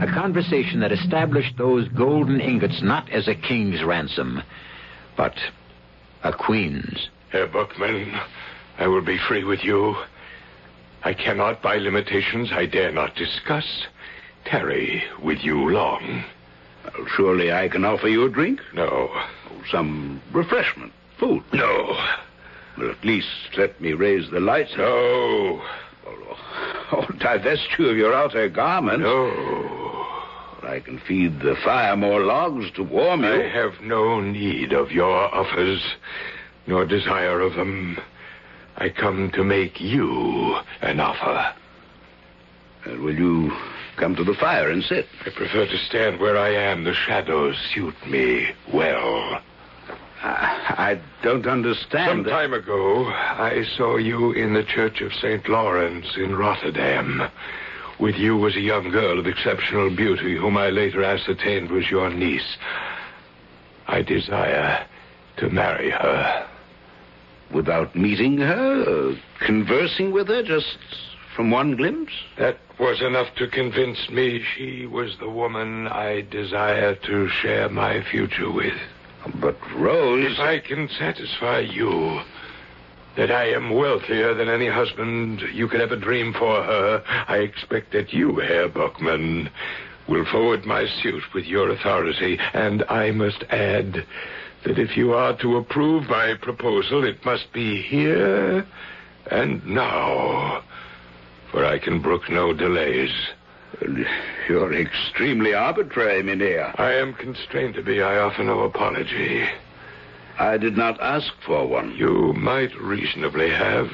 A 0.01 0.07
conversation 0.15 0.79
that 0.79 0.93
established 0.93 1.59
those 1.59 1.89
golden 1.89 2.41
ingots 2.41 2.83
not 2.83 3.11
as 3.11 3.27
a 3.27 3.35
king's 3.35 3.83
ransom, 3.83 4.45
but 5.17 5.35
a 6.23 6.33
queen's. 6.33 7.09
Herr 7.31 7.49
Buckman, 7.49 8.17
I 8.79 8.87
will 8.87 9.05
be 9.05 9.19
free 9.27 9.43
with 9.43 9.65
you. 9.65 9.97
I 11.05 11.15
cannot, 11.15 11.63
by 11.63 11.77
limitations 11.77 12.51
I 12.53 12.67
dare 12.67 12.93
not 12.93 13.15
discuss, 13.15 13.87
tarry 14.45 15.03
with 15.23 15.39
you 15.43 15.71
long. 15.71 16.25
Well, 16.85 17.07
surely 17.17 17.53
I 17.53 17.69
can 17.69 17.85
offer 17.85 18.09
you 18.09 18.25
a 18.27 18.31
drink? 18.31 18.61
No. 18.75 19.09
Oh, 19.11 19.63
some 19.71 20.21
refreshment, 20.33 20.93
food? 21.19 21.45
No. 21.53 21.97
Well, 22.77 22.91
at 22.91 23.05
least 23.05 23.29
let 23.57 23.81
me 23.81 23.93
raise 23.93 24.31
the 24.31 24.41
lights. 24.41 24.73
No. 24.77 25.63
Oh, 26.91 27.07
divest 27.19 27.69
you 27.79 27.89
of 27.89 27.97
your 27.97 28.15
outer 28.15 28.49
garments. 28.49 29.03
No. 29.03 29.29
I 30.63 30.81
can 30.85 30.99
feed 31.07 31.41
the 31.41 31.57
fire 31.65 31.97
more 31.97 32.21
logs 32.21 32.71
to 32.73 32.83
warm 32.83 33.23
you. 33.23 33.33
I 33.33 33.49
have 33.49 33.81
no 33.83 34.21
need 34.21 34.73
of 34.73 34.91
your 34.91 35.35
offers, 35.35 35.83
nor 36.67 36.85
desire 36.85 37.41
of 37.41 37.55
them. 37.55 37.99
I 38.81 38.91
come 38.91 39.33
to 39.35 39.43
make 39.43 39.81
you 39.81 40.57
an 40.83 41.01
offer. 41.01 41.53
Uh, 42.87 42.97
will 43.03 43.15
you 43.15 43.51
come 43.97 44.15
to 44.15 44.23
the 44.23 44.35
fire 44.35 44.71
and 44.71 44.85
sit? 44.85 45.07
I 45.27 45.31
prefer 45.31 45.67
to 45.67 45.79
stand 45.89 46.21
where 46.21 46.39
I 46.39 46.51
am. 46.51 46.85
The 46.85 46.95
shadows 46.95 47.57
suit 47.75 47.97
me 48.09 48.47
well. 48.73 49.41
I, 50.23 50.75
I 50.93 51.01
don't 51.25 51.47
understand. 51.47 52.25
Some 52.25 52.25
time 52.25 52.53
ago, 52.53 53.05
I 53.07 53.65
saw 53.77 53.97
you 53.97 54.31
in 54.31 54.55
the 54.55 54.63
Church 54.63 55.01
of 55.01 55.13
St. 55.13 55.49
Lawrence 55.49 56.07
in 56.17 56.37
Rotterdam. 56.37 57.29
With 57.99 58.15
you 58.15 58.37
was 58.37 58.55
a 58.55 58.61
young 58.61 58.93
girl 58.93 59.19
of 59.19 59.27
exceptional 59.27 59.95
beauty, 59.95 60.37
whom 60.37 60.57
I 60.57 60.71
later 60.71 61.03
ascertained 61.03 61.73
was 61.73 61.91
your 61.91 62.11
niece. 62.11 62.57
I 63.89 64.03
desire 64.03 64.87
to 65.39 65.51
marry 65.51 65.91
her. 65.91 66.48
Without 67.55 67.97
meeting 67.97 68.39
her, 68.39 69.13
uh, 69.13 69.47
conversing 69.47 70.13
with 70.13 70.29
her, 70.29 70.43
just 70.43 70.79
from 71.35 71.51
one 71.51 71.77
glimpse? 71.77 72.13
That 72.37 72.59
was 72.79 73.01
enough 73.01 73.35
to 73.37 73.49
convince 73.49 74.11
me 74.11 74.43
she 74.57 74.87
was 74.87 75.17
the 75.19 75.31
woman 75.31 75.89
I 75.89 76.23
desire 76.31 76.95
to 76.95 77.29
share 77.29 77.69
my 77.69 78.03
future 78.11 78.51
with. 78.51 78.79
But 79.41 79.57
Rose. 79.77 80.33
If 80.33 80.39
I 80.39 80.59
can 80.59 80.89
satisfy 80.89 81.61
you 81.61 82.21
that 83.17 83.31
I 83.31 83.51
am 83.51 83.75
wealthier 83.75 84.35
than 84.35 84.49
any 84.49 84.69
husband 84.69 85.43
you 85.53 85.69
could 85.69 85.81
ever 85.81 85.97
dream 85.97 86.33
for 86.33 86.63
her, 86.63 87.03
I 87.27 87.39
expect 87.39 87.93
that 87.93 88.13
you, 88.13 88.37
Herr 88.37 88.69
Buckman, 88.69 89.51
will 90.09 90.25
forward 90.25 90.65
my 90.65 90.87
suit 91.03 91.23
with 91.35 91.45
your 91.45 91.71
authority. 91.71 92.39
And 92.55 92.85
I 92.89 93.11
must 93.11 93.43
add 93.51 94.07
that 94.65 94.79
if 94.79 94.97
you 94.97 95.13
are 95.13 95.37
to 95.39 95.57
approve 95.57 96.09
my 96.09 96.35
proposal, 96.41 97.05
it 97.05 97.25
must 97.25 97.53
be 97.53 97.81
here 97.83 98.67
and 99.31 99.65
now, 99.67 100.63
for 101.51 101.65
I 101.65 101.79
can 101.79 102.01
brook 102.01 102.29
no 102.31 102.53
delays. 102.53 103.13
You're 104.49 104.73
extremely 104.75 105.55
arbitrary, 105.55 106.23
Mynheer. 106.23 106.75
I 106.77 106.95
am 106.95 107.15
constrained 107.15 107.75
to 107.75 107.83
be. 107.83 108.03
I 108.03 108.19
offer 108.19 108.43
no 108.43 108.61
apology. 108.61 109.45
I 110.39 110.57
did 110.57 110.77
not 110.77 111.01
ask 111.01 111.33
for 111.45 111.67
one. 111.67 111.95
You 111.97 112.33
might 112.35 112.75
reasonably 112.81 113.51
have. 113.51 113.89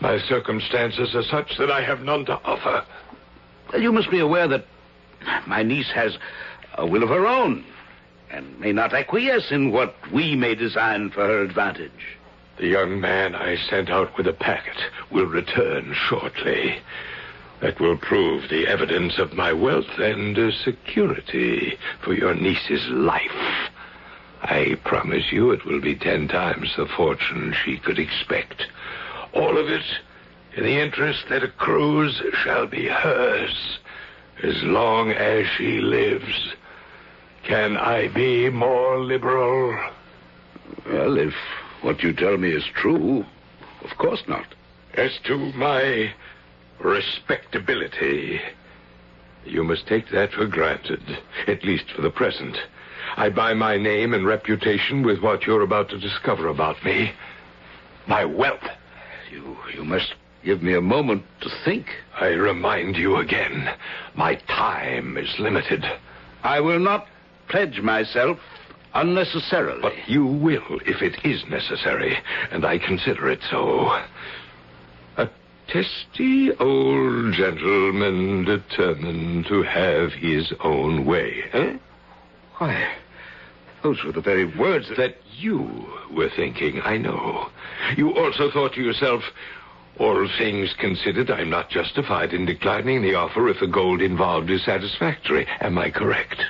My 0.00 0.18
circumstances 0.18 1.14
are 1.14 1.22
such 1.22 1.56
that 1.58 1.70
I 1.70 1.82
have 1.82 2.00
none 2.00 2.26
to 2.26 2.34
offer. 2.44 2.84
Well, 3.72 3.80
you 3.80 3.92
must 3.92 4.10
be 4.10 4.18
aware 4.18 4.48
that 4.48 4.66
my 5.46 5.62
niece 5.62 5.90
has 5.94 6.18
a 6.76 6.86
will 6.86 7.02
of 7.02 7.08
her 7.08 7.26
own 7.26 7.64
and 8.32 8.58
may 8.58 8.72
not 8.72 8.94
acquiesce 8.94 9.50
in 9.50 9.70
what 9.70 9.94
we 10.12 10.34
may 10.34 10.54
design 10.54 11.10
for 11.10 11.26
her 11.26 11.42
advantage. 11.42 12.18
The 12.58 12.66
young 12.66 13.00
man 13.00 13.34
I 13.34 13.56
sent 13.56 13.90
out 13.90 14.16
with 14.16 14.26
a 14.26 14.32
packet 14.32 14.76
will 15.10 15.26
return 15.26 15.94
shortly. 16.08 16.78
That 17.60 17.78
will 17.78 17.96
prove 17.96 18.48
the 18.48 18.66
evidence 18.66 19.18
of 19.18 19.34
my 19.34 19.52
wealth 19.52 19.98
and 19.98 20.36
uh, 20.36 20.50
security 20.64 21.78
for 22.02 22.12
your 22.12 22.34
niece's 22.34 22.88
life. 22.88 23.70
I 24.42 24.74
promise 24.84 25.30
you 25.30 25.52
it 25.52 25.64
will 25.64 25.80
be 25.80 25.94
ten 25.94 26.26
times 26.26 26.74
the 26.76 26.86
fortune 26.96 27.54
she 27.64 27.78
could 27.78 28.00
expect. 28.00 28.66
All 29.32 29.56
of 29.56 29.68
it 29.68 29.84
in 30.56 30.64
the 30.64 30.82
interest 30.82 31.26
that 31.30 31.44
accrues 31.44 32.20
shall 32.42 32.66
be 32.66 32.88
hers 32.88 33.78
as 34.42 34.60
long 34.64 35.12
as 35.12 35.46
she 35.56 35.80
lives. 35.80 36.54
Can 37.44 37.76
I 37.76 38.08
be 38.08 38.50
more 38.50 39.00
liberal? 39.00 39.76
Well, 40.86 41.18
if 41.18 41.34
what 41.82 42.02
you 42.02 42.12
tell 42.12 42.36
me 42.36 42.50
is 42.52 42.64
true, 42.74 43.24
of 43.82 43.98
course 43.98 44.22
not. 44.28 44.46
As 44.94 45.18
to 45.24 45.36
my 45.54 46.12
respectability, 46.78 48.40
you 49.44 49.64
must 49.64 49.86
take 49.88 50.10
that 50.10 50.32
for 50.32 50.46
granted, 50.46 51.02
at 51.48 51.64
least 51.64 51.90
for 51.94 52.02
the 52.02 52.10
present. 52.10 52.56
I 53.16 53.28
buy 53.28 53.54
my 53.54 53.76
name 53.76 54.14
and 54.14 54.24
reputation 54.24 55.02
with 55.02 55.20
what 55.20 55.42
you're 55.42 55.62
about 55.62 55.88
to 55.90 55.98
discover 55.98 56.48
about 56.48 56.82
me. 56.84 57.12
My 58.06 58.24
wealth. 58.24 58.68
You, 59.30 59.56
you 59.74 59.84
must 59.84 60.14
give 60.44 60.62
me 60.62 60.74
a 60.74 60.80
moment 60.80 61.24
to 61.40 61.50
think. 61.64 61.86
I 62.20 62.28
remind 62.28 62.96
you 62.96 63.16
again, 63.16 63.68
my 64.14 64.36
time 64.46 65.16
is 65.16 65.38
limited. 65.38 65.84
I 66.42 66.60
will 66.60 66.80
not 66.80 67.06
pledge 67.52 67.80
myself 67.82 68.38
unnecessarily. 68.94 69.80
But 69.82 70.08
you 70.08 70.26
will 70.26 70.80
if 70.86 71.02
it 71.02 71.24
is 71.24 71.44
necessary, 71.48 72.16
and 72.50 72.64
I 72.64 72.78
consider 72.78 73.30
it 73.30 73.40
so. 73.50 74.02
A 75.18 75.28
testy 75.68 76.50
old 76.58 77.34
gentleman 77.34 78.44
determined 78.44 79.46
to 79.46 79.62
have 79.62 80.12
his 80.12 80.52
own 80.64 81.04
way, 81.04 81.44
eh? 81.52 81.76
Why, 82.58 82.94
those 83.82 84.02
were 84.02 84.12
the 84.12 84.20
very 84.20 84.46
words 84.58 84.88
that... 84.88 84.96
that 84.96 85.16
you 85.38 85.86
were 86.12 86.30
thinking, 86.36 86.80
I 86.84 86.98
know. 86.98 87.48
You 87.96 88.16
also 88.16 88.50
thought 88.50 88.74
to 88.74 88.82
yourself, 88.82 89.22
all 89.98 90.28
things 90.38 90.72
considered, 90.78 91.30
I'm 91.30 91.50
not 91.50 91.68
justified 91.68 92.32
in 92.32 92.46
declining 92.46 93.02
the 93.02 93.14
offer 93.14 93.48
if 93.48 93.60
the 93.60 93.66
gold 93.66 94.00
involved 94.00 94.50
is 94.50 94.64
satisfactory. 94.64 95.46
Am 95.60 95.78
I 95.78 95.90
correct? 95.90 96.40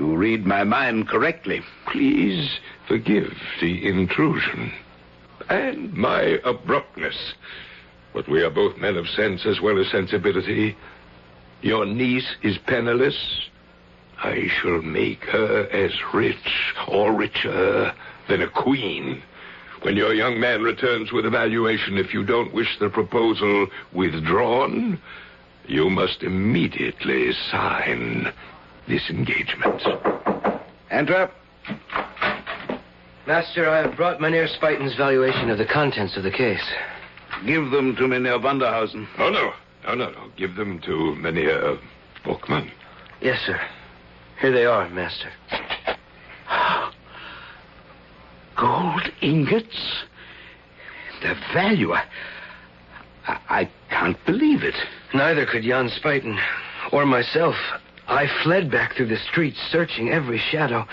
You 0.00 0.16
read 0.16 0.46
my 0.46 0.64
mind 0.64 1.08
correctly. 1.08 1.60
Please 1.92 2.58
forgive 2.88 3.34
the 3.60 3.86
intrusion 3.86 4.72
and 5.50 5.92
my 5.92 6.38
abruptness. 6.42 7.34
But 8.14 8.26
we 8.26 8.42
are 8.42 8.48
both 8.48 8.78
men 8.78 8.96
of 8.96 9.06
sense 9.10 9.44
as 9.44 9.60
well 9.60 9.78
as 9.78 9.90
sensibility. 9.90 10.74
Your 11.60 11.84
niece 11.84 12.34
is 12.42 12.56
penniless. 12.66 13.14
I 14.16 14.48
shall 14.48 14.80
make 14.80 15.22
her 15.24 15.68
as 15.70 15.92
rich 16.14 16.72
or 16.88 17.12
richer 17.12 17.92
than 18.26 18.40
a 18.40 18.48
queen. 18.48 19.22
When 19.82 19.98
your 19.98 20.14
young 20.14 20.40
man 20.40 20.62
returns 20.62 21.12
with 21.12 21.26
a 21.26 21.30
valuation, 21.30 21.98
if 21.98 22.14
you 22.14 22.24
don't 22.24 22.54
wish 22.54 22.78
the 22.78 22.88
proposal 22.88 23.66
withdrawn, 23.92 24.98
you 25.66 25.90
must 25.90 26.22
immediately 26.22 27.34
sign 27.50 28.32
this 28.90 29.08
engagement. 29.08 29.82
Enter. 30.90 31.30
Master, 33.26 33.68
I 33.70 33.86
have 33.86 33.96
brought 33.96 34.20
Mynheer 34.20 34.48
Spuyten's 34.48 34.96
valuation 34.96 35.48
of 35.50 35.58
the 35.58 35.64
contents 35.64 36.16
of 36.16 36.24
the 36.24 36.30
case. 36.30 36.64
Give 37.46 37.70
them 37.70 37.94
to 37.96 38.08
Mynheer 38.08 38.38
Vanderhausen. 38.40 39.06
Oh, 39.18 39.30
no. 39.30 39.52
No, 39.84 39.94
no, 39.94 40.10
no. 40.10 40.30
Give 40.36 40.56
them 40.56 40.80
to 40.80 41.14
Mynheer 41.14 41.78
Bookman. 42.24 42.70
Yes, 43.20 43.40
sir. 43.46 43.60
Here 44.40 44.52
they 44.52 44.66
are, 44.66 44.88
Master. 44.90 45.30
Gold 48.58 49.08
ingots? 49.22 50.04
The 51.22 51.34
value. 51.54 51.92
I, 51.92 52.04
I, 53.26 53.38
I 53.48 53.70
can't 53.90 54.18
believe 54.26 54.62
it. 54.62 54.74
Neither 55.14 55.46
could 55.46 55.62
Jan 55.62 55.88
Spuyten 55.88 56.38
or 56.92 57.06
myself. 57.06 57.54
I 58.10 58.26
fled 58.42 58.72
back 58.72 58.96
through 58.96 59.06
the 59.06 59.16
streets, 59.30 59.56
searching 59.70 60.10
every 60.10 60.38
shadow. 60.38 60.84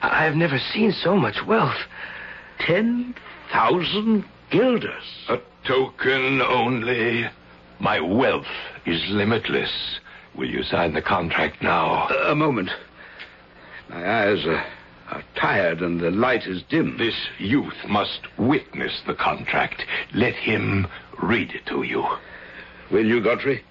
I 0.00 0.24
have 0.24 0.36
never 0.36 0.58
seen 0.58 0.92
so 0.92 1.16
much 1.16 1.44
wealth. 1.44 1.76
Ten 2.60 3.16
thousand 3.52 4.24
guilders. 4.50 5.02
A 5.28 5.38
token 5.66 6.40
only. 6.40 7.28
My 7.80 7.98
wealth 7.98 8.46
is 8.86 9.02
limitless. 9.08 9.98
Will 10.36 10.48
you 10.48 10.62
sign 10.62 10.94
the 10.94 11.02
contract 11.02 11.62
now? 11.62 12.06
A 12.28 12.34
moment. 12.36 12.70
My 13.88 14.28
eyes 14.28 14.46
are, 14.46 14.64
are 15.10 15.24
tired 15.34 15.80
and 15.80 15.98
the 15.98 16.12
light 16.12 16.46
is 16.46 16.62
dim. 16.70 16.96
This 16.96 17.26
youth 17.38 17.74
must 17.88 18.20
witness 18.38 19.02
the 19.04 19.14
contract. 19.14 19.84
Let 20.14 20.34
him 20.34 20.86
read 21.20 21.50
it 21.50 21.66
to 21.66 21.82
you. 21.82 22.06
Will 22.92 23.04
you, 23.04 23.20
Godfrey? 23.20 23.64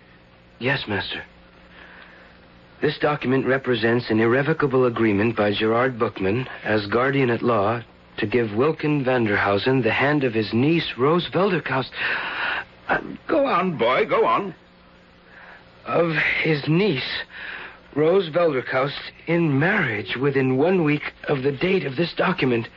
Yes, 0.59 0.83
Master. 0.89 1.23
This 2.81 2.97
document 2.97 3.45
represents 3.45 4.09
an 4.09 4.19
irrevocable 4.19 4.85
agreement 4.85 5.35
by 5.35 5.53
Gerard 5.53 5.99
Bookman 5.99 6.47
as 6.63 6.87
guardian 6.87 7.29
at 7.29 7.43
law 7.43 7.83
to 8.17 8.25
give 8.25 8.47
Wilken 8.49 9.05
Vanderhausen 9.05 9.83
the 9.83 9.91
hand 9.91 10.23
of 10.23 10.33
his 10.33 10.51
niece, 10.51 10.97
Rose 10.97 11.29
Velderkaus. 11.31 11.85
Uh, 12.87 12.99
go 13.27 13.45
on, 13.45 13.77
boy, 13.77 14.05
go 14.05 14.25
on. 14.25 14.55
Of 15.85 16.15
his 16.43 16.67
niece, 16.67 17.21
Rose 17.95 18.29
Velderkaus, 18.29 18.93
in 19.27 19.59
marriage 19.59 20.17
within 20.19 20.57
one 20.57 20.83
week 20.83 21.03
of 21.27 21.43
the 21.43 21.51
date 21.51 21.85
of 21.85 21.97
this 21.97 22.13
document. 22.15 22.67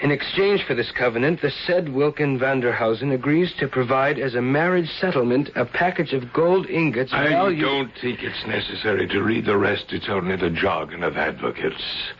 In 0.00 0.10
exchange 0.10 0.64
for 0.64 0.74
this 0.74 0.90
covenant, 0.92 1.42
the 1.42 1.50
said 1.50 1.86
Wilken 1.88 2.38
Vanderhausen 2.38 3.12
agrees 3.12 3.52
to 3.58 3.68
provide 3.68 4.18
as 4.18 4.34
a 4.34 4.40
marriage 4.40 4.88
settlement 4.98 5.50
a 5.54 5.66
package 5.66 6.14
of 6.14 6.32
gold 6.32 6.66
ingots. 6.70 7.12
I 7.12 7.28
value- 7.28 7.62
don't 7.62 7.92
think 8.00 8.22
it's 8.22 8.46
necessary 8.46 9.06
to 9.08 9.22
read 9.22 9.44
the 9.44 9.58
rest. 9.58 9.92
It's 9.92 10.08
only 10.08 10.36
the 10.36 10.48
jargon 10.48 11.02
of 11.02 11.18
advocates. 11.18 12.12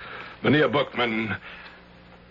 Mynheer 0.42 0.68
Bookman, 0.68 1.36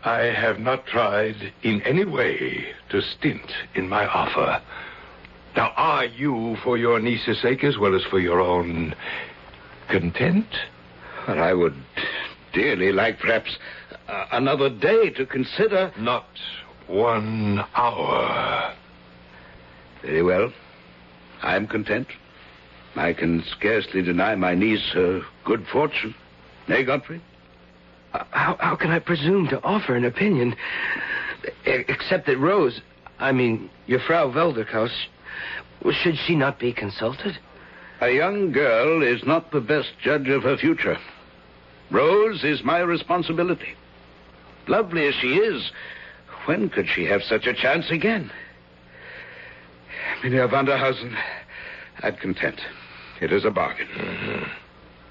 I 0.06 0.20
have 0.26 0.60
not 0.60 0.86
tried 0.86 1.52
in 1.64 1.82
any 1.82 2.06
way 2.06 2.68
to 2.90 3.02
stint 3.02 3.52
in 3.74 3.90
my 3.90 4.06
offer. 4.06 4.62
Now, 5.56 5.74
are 5.76 6.06
you, 6.06 6.58
for 6.64 6.78
your 6.78 7.00
niece's 7.00 7.40
sake 7.40 7.64
as 7.64 7.78
well 7.80 7.96
as 7.96 8.04
for 8.04 8.20
your 8.20 8.40
own, 8.40 8.94
content? 9.88 10.46
But 11.26 11.40
I 11.40 11.54
would 11.56 11.74
dearly 12.54 12.92
like 12.92 13.20
perhaps 13.20 13.58
uh, 14.08 14.26
another 14.32 14.70
day 14.70 15.10
to 15.12 15.26
consider. 15.26 15.92
Not 15.98 16.26
one 16.88 17.64
hour. 17.76 18.74
Very 20.02 20.24
well. 20.24 20.52
I 21.42 21.56
am 21.56 21.68
content. 21.68 22.08
I 22.96 23.14
can 23.14 23.44
scarcely 23.44 24.02
deny 24.02 24.36
my 24.36 24.56
niece 24.56 24.92
her 24.94 25.22
good 25.46 25.66
fortune. 25.72 26.16
Nay, 26.68 26.84
Godfrey? 26.84 27.22
Uh, 28.14 28.24
How, 28.32 28.58
how 28.60 28.76
can 28.76 28.92
I 28.92 29.00
presume 29.00 29.48
to 29.50 29.62
offer 29.64 29.96
an 29.96 30.06
opinion? 30.06 30.56
Except 31.66 32.26
that 32.28 32.38
Rose, 32.38 32.82
I 33.20 33.32
mean, 33.32 33.70
your 33.88 34.00
Frau 34.00 34.30
Velderkaus, 34.32 34.92
should 35.92 36.16
she 36.26 36.36
not 36.36 36.60
be 36.60 36.74
consulted? 36.74 37.38
A 38.02 38.10
young 38.12 38.52
girl 38.52 39.02
is 39.04 39.24
not 39.26 39.52
the 39.52 39.62
best 39.62 39.90
judge 40.02 40.28
of 40.30 40.44
her 40.44 40.58
future. 40.58 40.98
Rose 41.92 42.44
is 42.44 42.64
my 42.64 42.80
responsibility. 42.80 43.76
Lovely 44.68 45.08
as 45.08 45.16
she 45.16 45.36
is, 45.36 45.72
when 46.46 46.70
could 46.70 46.88
she 46.88 47.06
have 47.06 47.24
such 47.24 47.48
a 47.48 47.54
chance 47.54 47.90
again? 47.90 48.32
Mynheer 50.24 50.48
Vanderhausen, 50.48 51.16
I'm 52.04 52.16
content. 52.18 52.62
It 53.22 53.34
is 53.34 53.46
a 53.46 53.52
bargain. 53.52 53.88
Mm-hmm. 53.88 54.44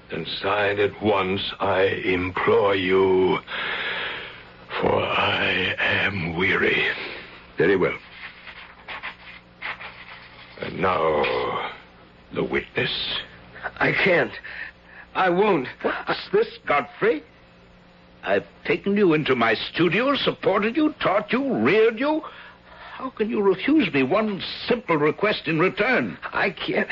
Then 0.09 0.25
sign 0.41 0.79
at 0.79 1.01
once, 1.03 1.41
I 1.59 1.83
implore 1.83 2.75
you, 2.75 3.39
for 4.81 5.01
I 5.01 5.75
am 5.77 6.35
weary. 6.35 6.87
Very 7.57 7.75
well. 7.75 7.97
And 10.61 10.79
now, 10.79 11.71
the 12.33 12.43
witness. 12.43 12.91
I 13.79 13.91
can't. 13.91 14.31
I 15.19 15.29
won't. 15.29 15.67
What's 15.81 16.29
this, 16.31 16.47
Godfrey? 16.65 17.21
I've 18.23 18.45
taken 18.63 18.95
you 18.95 19.13
into 19.13 19.35
my 19.35 19.53
studio, 19.53 20.15
supported 20.15 20.77
you, 20.77 20.95
taught 21.01 21.33
you, 21.33 21.55
reared 21.55 21.99
you. 21.99 22.21
How 22.93 23.09
can 23.09 23.29
you 23.29 23.41
refuse 23.41 23.93
me 23.93 24.03
one 24.03 24.41
simple 24.65 24.95
request 24.95 25.49
in 25.49 25.59
return? 25.59 26.17
I 26.23 26.51
can't. 26.51 26.87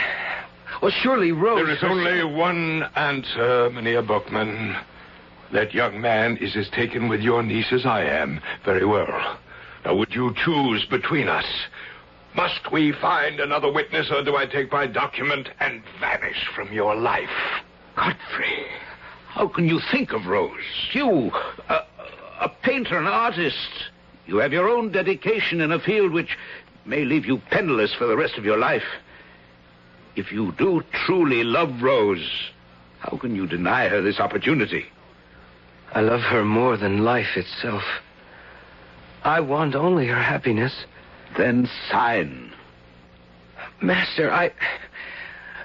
Well, 0.81 0.91
surely 0.91 1.31
Rose. 1.31 1.65
There 1.65 1.73
is 1.73 1.83
only 1.83 2.35
one 2.35 2.83
answer, 2.97 3.69
Mynheer 3.69 4.01
Bookman. 4.01 4.75
That 5.53 5.73
young 5.73 6.01
man 6.01 6.35
is 6.35 6.57
as 6.57 6.69
taken 6.71 7.07
with 7.07 7.21
your 7.21 7.41
niece 7.43 7.71
as 7.71 7.85
I 7.85 8.03
am. 8.03 8.41
Very 8.65 8.85
well. 8.85 9.39
Now, 9.85 9.95
would 9.95 10.13
you 10.13 10.35
choose 10.43 10.85
between 10.89 11.29
us? 11.29 11.45
Must 12.35 12.73
we 12.73 12.91
find 12.91 13.39
another 13.39 13.71
witness, 13.71 14.11
or 14.11 14.21
do 14.21 14.35
I 14.35 14.45
take 14.47 14.69
my 14.69 14.85
document 14.85 15.47
and 15.61 15.81
vanish 16.01 16.45
from 16.53 16.73
your 16.73 16.93
life? 16.93 17.63
Godfrey, 17.97 18.63
how 19.27 19.47
can 19.47 19.67
you 19.67 19.81
think 19.91 20.13
of 20.13 20.27
Rose? 20.27 20.51
You, 20.93 21.31
a, 21.67 21.83
a 22.41 22.49
painter, 22.61 22.97
an 22.99 23.07
artist. 23.07 23.89
You 24.27 24.37
have 24.37 24.53
your 24.53 24.69
own 24.69 24.91
dedication 24.91 25.61
in 25.61 25.71
a 25.71 25.79
field 25.79 26.11
which 26.11 26.37
may 26.85 27.05
leave 27.05 27.25
you 27.25 27.41
penniless 27.49 27.95
for 27.95 28.05
the 28.05 28.15
rest 28.15 28.37
of 28.37 28.45
your 28.45 28.57
life. 28.57 28.83
If 30.15 30.31
you 30.31 30.51
do 30.59 30.83
truly 30.93 31.43
love 31.43 31.81
Rose, 31.81 32.29
how 32.99 33.17
can 33.17 33.35
you 33.35 33.47
deny 33.47 33.87
her 33.87 34.01
this 34.01 34.19
opportunity? 34.19 34.85
I 35.91 36.01
love 36.01 36.21
her 36.21 36.45
more 36.45 36.77
than 36.77 37.03
life 37.03 37.35
itself. 37.35 37.83
I 39.23 39.39
want 39.39 39.73
only 39.73 40.05
her 40.05 40.21
happiness. 40.21 40.85
Then 41.35 41.67
sign. 41.89 42.53
Master, 43.81 44.31
I. 44.31 44.51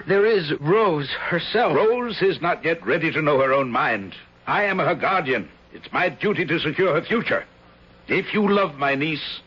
There 0.07 0.27
is 0.27 0.53
Rose 0.61 1.09
herself. 1.11 1.77
Rose 1.77 2.21
is 2.23 2.41
not 2.41 2.65
yet 2.65 2.85
ready 2.85 3.13
to 3.13 3.23
know 3.23 3.39
her 3.41 3.53
own 3.53 3.71
mind. 3.71 4.15
I 4.47 4.65
am 4.65 4.79
her 4.79 4.95
guardian. 4.95 5.49
It's 5.73 5.93
my 5.93 6.09
duty 6.09 6.45
to 6.45 6.59
secure 6.59 6.95
her 6.95 7.03
future. 7.03 7.45
If 8.09 8.35
you 8.35 8.49
love 8.51 8.75
my 8.75 8.95
niece, 8.95 9.41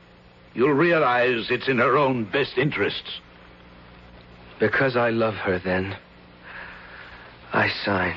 you'll 0.53 0.73
realize 0.73 1.47
it's 1.49 1.67
in 1.67 1.77
her 1.79 1.97
own 1.97 2.23
best 2.25 2.57
interests. 2.57 3.19
Because 4.59 4.95
I 4.95 5.09
love 5.09 5.35
her, 5.35 5.59
then, 5.59 5.97
I 7.51 7.67
sign. 7.83 8.15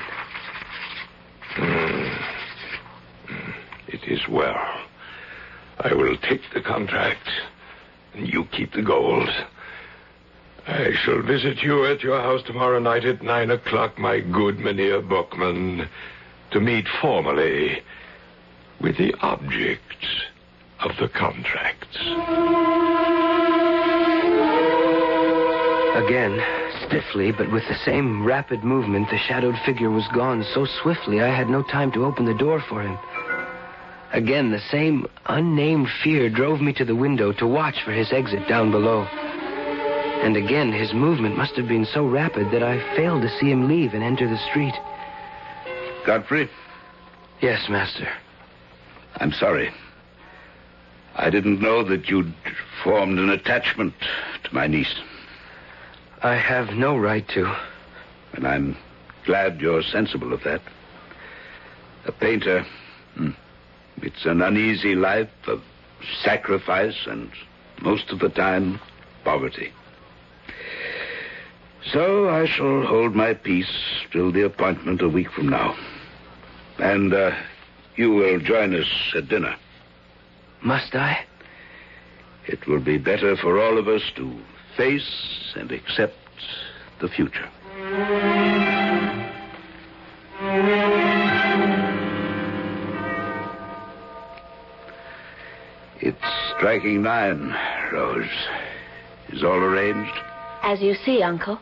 Mm. 1.55 2.25
It 3.87 4.03
is 4.07 4.27
well. 4.29 4.57
I 5.79 5.93
will 5.93 6.15
take 6.17 6.41
the 6.53 6.61
contract, 6.61 7.29
and 8.13 8.27
you 8.27 8.45
keep 8.45 8.73
the 8.73 8.81
gold. 8.81 9.29
I 10.69 10.91
shall 11.03 11.23
visit 11.23 11.63
you 11.63 11.85
at 11.85 12.03
your 12.03 12.21
house 12.21 12.43
tomorrow 12.43 12.77
night 12.77 13.03
at 13.03 13.23
nine 13.23 13.49
o'clock, 13.49 13.97
my 13.97 14.19
good 14.19 14.59
Mynheer 14.59 15.01
Bookman, 15.01 15.89
to 16.51 16.59
meet 16.59 16.85
formally 17.01 17.81
with 18.79 18.95
the 18.95 19.11
object 19.21 19.81
of 20.81 20.91
the 20.99 21.09
contract. 21.09 21.87
Again, 26.05 26.39
stiffly, 26.87 27.31
but 27.31 27.51
with 27.51 27.63
the 27.67 27.77
same 27.83 28.23
rapid 28.23 28.63
movement, 28.63 29.09
the 29.09 29.17
shadowed 29.17 29.57
figure 29.65 29.89
was 29.89 30.07
gone 30.13 30.45
so 30.53 30.67
swiftly 30.83 31.19
I 31.19 31.35
had 31.35 31.49
no 31.49 31.63
time 31.63 31.91
to 31.93 32.05
open 32.05 32.25
the 32.25 32.35
door 32.35 32.63
for 32.69 32.83
him. 32.83 32.95
Again, 34.13 34.51
the 34.51 34.61
same 34.71 35.07
unnamed 35.25 35.87
fear 36.03 36.29
drove 36.29 36.61
me 36.61 36.73
to 36.73 36.85
the 36.85 36.95
window 36.95 37.33
to 37.33 37.47
watch 37.47 37.83
for 37.83 37.91
his 37.91 38.13
exit 38.13 38.47
down 38.47 38.69
below. 38.69 39.07
And 40.21 40.35
again, 40.35 40.71
his 40.71 40.93
movement 40.93 41.37
must 41.37 41.55
have 41.55 41.67
been 41.67 41.85
so 41.85 42.05
rapid 42.05 42.51
that 42.51 42.63
I 42.63 42.79
failed 42.95 43.21
to 43.21 43.37
see 43.39 43.49
him 43.49 43.67
leave 43.67 43.93
and 43.93 44.03
enter 44.03 44.27
the 44.27 44.37
street. 44.49 44.73
Godfrey, 46.05 46.49
Yes, 47.41 47.69
master. 47.69 48.09
I'm 49.15 49.31
sorry. 49.31 49.71
I 51.15 51.29
didn't 51.29 51.61
know 51.61 51.83
that 51.83 52.09
you'd 52.09 52.33
formed 52.83 53.17
an 53.17 53.29
attachment 53.29 53.93
to 54.43 54.53
my 54.53 54.67
niece. 54.67 54.93
I 56.21 56.35
have 56.35 56.71
no 56.71 56.97
right 56.97 57.27
to. 57.29 57.55
And 58.33 58.45
I'm 58.45 58.77
glad 59.25 59.61
you're 59.61 59.83
sensible 59.83 60.33
of 60.33 60.43
that. 60.43 60.61
A 62.05 62.11
painter, 62.11 62.65
hmm, 63.15 63.31
it's 64.01 64.25
an 64.25 64.41
uneasy 64.41 64.95
life 64.95 65.29
of 65.47 65.61
sacrifice 66.21 67.07
and, 67.07 67.31
most 67.81 68.09
of 68.09 68.19
the 68.19 68.29
time, 68.29 68.79
poverty. 69.23 69.71
So 71.85 72.29
I 72.29 72.45
shall 72.45 72.83
hold 72.83 73.15
my 73.15 73.33
peace 73.33 73.71
till 74.11 74.31
the 74.31 74.43
appointment 74.45 75.01
a 75.01 75.09
week 75.09 75.31
from 75.31 75.49
now. 75.49 75.75
And 76.77 77.13
uh, 77.13 77.31
you 77.95 78.11
will 78.11 78.39
join 78.39 78.75
us 78.75 78.87
at 79.15 79.29
dinner. 79.29 79.55
Must 80.61 80.93
I? 80.93 81.25
It 82.47 82.67
will 82.67 82.81
be 82.81 82.97
better 82.97 83.35
for 83.37 83.59
all 83.59 83.77
of 83.77 83.87
us 83.87 84.01
to 84.17 84.39
face 84.75 85.53
and 85.55 85.71
accept 85.71 86.15
the 86.99 87.07
future. 87.07 87.49
It's 96.01 96.17
striking 96.55 97.03
nine, 97.03 97.55
Rose. 97.91 98.25
Is 99.29 99.43
all 99.43 99.59
arranged? 99.59 100.17
As 100.63 100.81
you 100.81 100.95
see, 101.05 101.21
Uncle. 101.21 101.59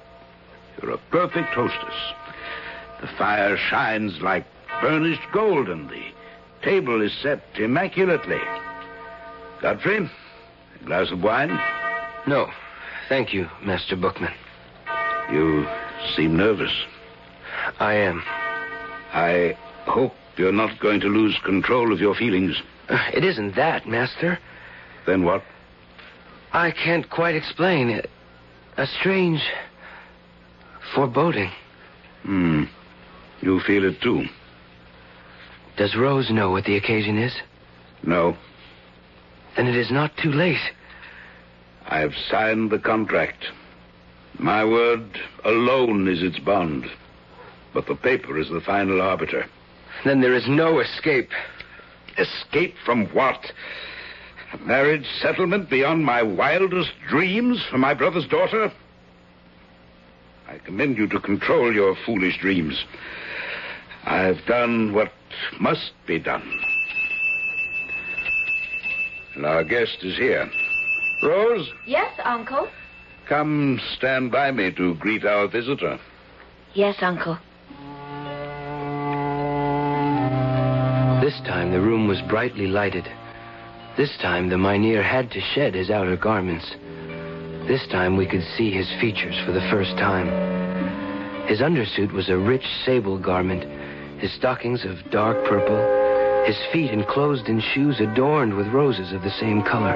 You're 0.82 0.92
a 0.94 0.98
perfect 1.12 1.50
hostess. 1.50 1.96
The 3.02 3.08
fire 3.18 3.58
shines 3.58 4.22
like 4.22 4.46
burnished 4.82 5.22
gold, 5.34 5.70
and 5.70 5.90
the 5.90 6.04
table 6.63 7.02
is 7.02 7.13
set 7.22 7.42
immaculately. 7.58 8.40
Godfrey, 9.62 10.10
a 10.80 10.86
glass 10.86 11.12
of 11.12 11.22
wine? 11.24 11.60
No. 12.28 12.48
Thank 13.10 13.34
you, 13.34 13.48
Master 13.63 13.96
Bookman. 13.96 14.34
You 15.32 15.66
seem 16.16 16.36
nervous. 16.38 16.72
I 17.80 17.94
am. 17.96 18.22
I 19.13 19.58
hope 19.86 20.13
You're 20.38 20.52
not 20.52 20.80
going 20.80 21.00
to 21.02 21.08
lose 21.08 21.36
control 21.44 21.92
of 21.92 22.00
your 22.00 22.13
feelings. 22.13 22.62
Uh, 22.90 23.00
it 23.13 23.24
isn't 23.24 23.56
that, 23.56 23.88
Master. 23.88 24.38
Then 25.08 25.24
what? 25.24 25.44
I 26.54 26.72
can't 26.72 27.10
quite 27.10 27.36
explain 27.36 27.90
it. 27.90 28.10
A 28.78 28.86
strange 28.86 29.42
foreboding. 30.93 31.52
Hmm. 32.23 32.63
You 33.41 33.60
feel 33.62 33.86
it 33.86 34.02
too. 34.02 34.26
Does 35.78 35.95
Rose 35.95 36.32
know 36.32 36.52
what 36.52 36.65
the 36.65 36.76
occasion 36.76 37.17
is? 37.17 37.36
No. 38.04 38.36
Then 39.56 39.67
it 39.67 39.76
is 39.76 39.91
not 39.91 40.17
too 40.17 40.32
late. 40.32 40.71
I 41.88 42.00
have 42.00 42.13
signed 42.30 42.71
the 42.71 42.80
contract. 42.80 43.45
My 44.39 44.65
word 44.65 45.19
alone 45.45 46.08
is 46.08 46.21
its 46.21 46.39
bond. 46.39 46.86
But 47.73 47.88
the 47.88 47.95
paper 47.95 48.38
is 48.39 48.50
the 48.50 48.62
final 48.62 49.02
arbiter. 49.02 49.45
Then 50.04 50.21
there 50.21 50.34
is 50.34 50.47
no 50.47 50.80
escape. 50.80 51.30
Escape 52.17 52.76
from 52.86 53.06
what? 53.08 53.52
A 54.54 54.58
marriage 54.58 55.06
settlement 55.21 55.69
beyond 55.69 56.06
my 56.06 56.23
wildest 56.23 56.91
dreams 57.08 57.63
for 57.69 57.78
my 57.78 57.93
brother's 57.93 58.28
daughter? 58.28 58.71
I 60.50 60.58
commend 60.60 60.98
you 60.98 61.08
to 61.08 61.20
control 61.20 61.74
your 61.74 61.96
foolish 62.06 62.38
dreams. 62.40 62.84
I've 64.06 64.44
done 64.48 64.94
what 64.94 65.12
must 65.60 65.92
be 66.06 66.20
done. 66.20 66.44
And 69.36 69.46
our 69.46 69.64
guest 69.64 69.98
is 70.04 70.18
here. 70.18 70.50
Rose, 71.24 71.70
Yes, 71.86 72.12
Uncle. 72.24 72.68
come 73.28 73.80
stand 73.98 74.32
by 74.32 74.52
me 74.52 74.72
to 74.72 74.96
greet 74.96 75.26
our 75.26 75.48
visitor. 75.48 76.00
Yes, 76.74 76.96
Uncle. 77.02 77.38
This 81.22 81.40
time 81.42 81.72
the 81.72 81.82
room 81.82 82.08
was 82.08 82.22
brightly 82.22 82.68
lighted. 82.68 83.06
This 83.98 84.16
time 84.22 84.48
the 84.50 84.58
mynheer 84.58 85.04
had 85.04 85.30
to 85.32 85.42
shed 85.42 85.74
his 85.76 85.90
outer 85.90 86.16
garments. 86.16 86.72
This 87.68 87.86
time 87.88 88.16
we 88.16 88.26
could 88.26 88.44
see 88.56 88.72
his 88.72 88.90
features 89.02 89.36
for 89.46 89.52
the 89.52 89.68
first 89.70 89.92
time. 89.98 90.28
His 91.48 91.60
undersuit 91.60 92.14
was 92.14 92.30
a 92.30 92.38
rich 92.38 92.66
sable 92.86 93.20
garment, 93.20 93.66
his 94.22 94.32
stockings 94.32 94.86
of 94.86 95.12
dark 95.12 95.44
purple, 95.46 95.76
his 96.46 96.56
feet 96.72 96.92
enclosed 96.92 97.50
in 97.50 97.60
shoes 97.60 98.00
adorned 98.00 98.54
with 98.54 98.68
roses 98.68 99.12
of 99.12 99.22
the 99.22 99.38
same 99.38 99.64
color. 99.64 99.96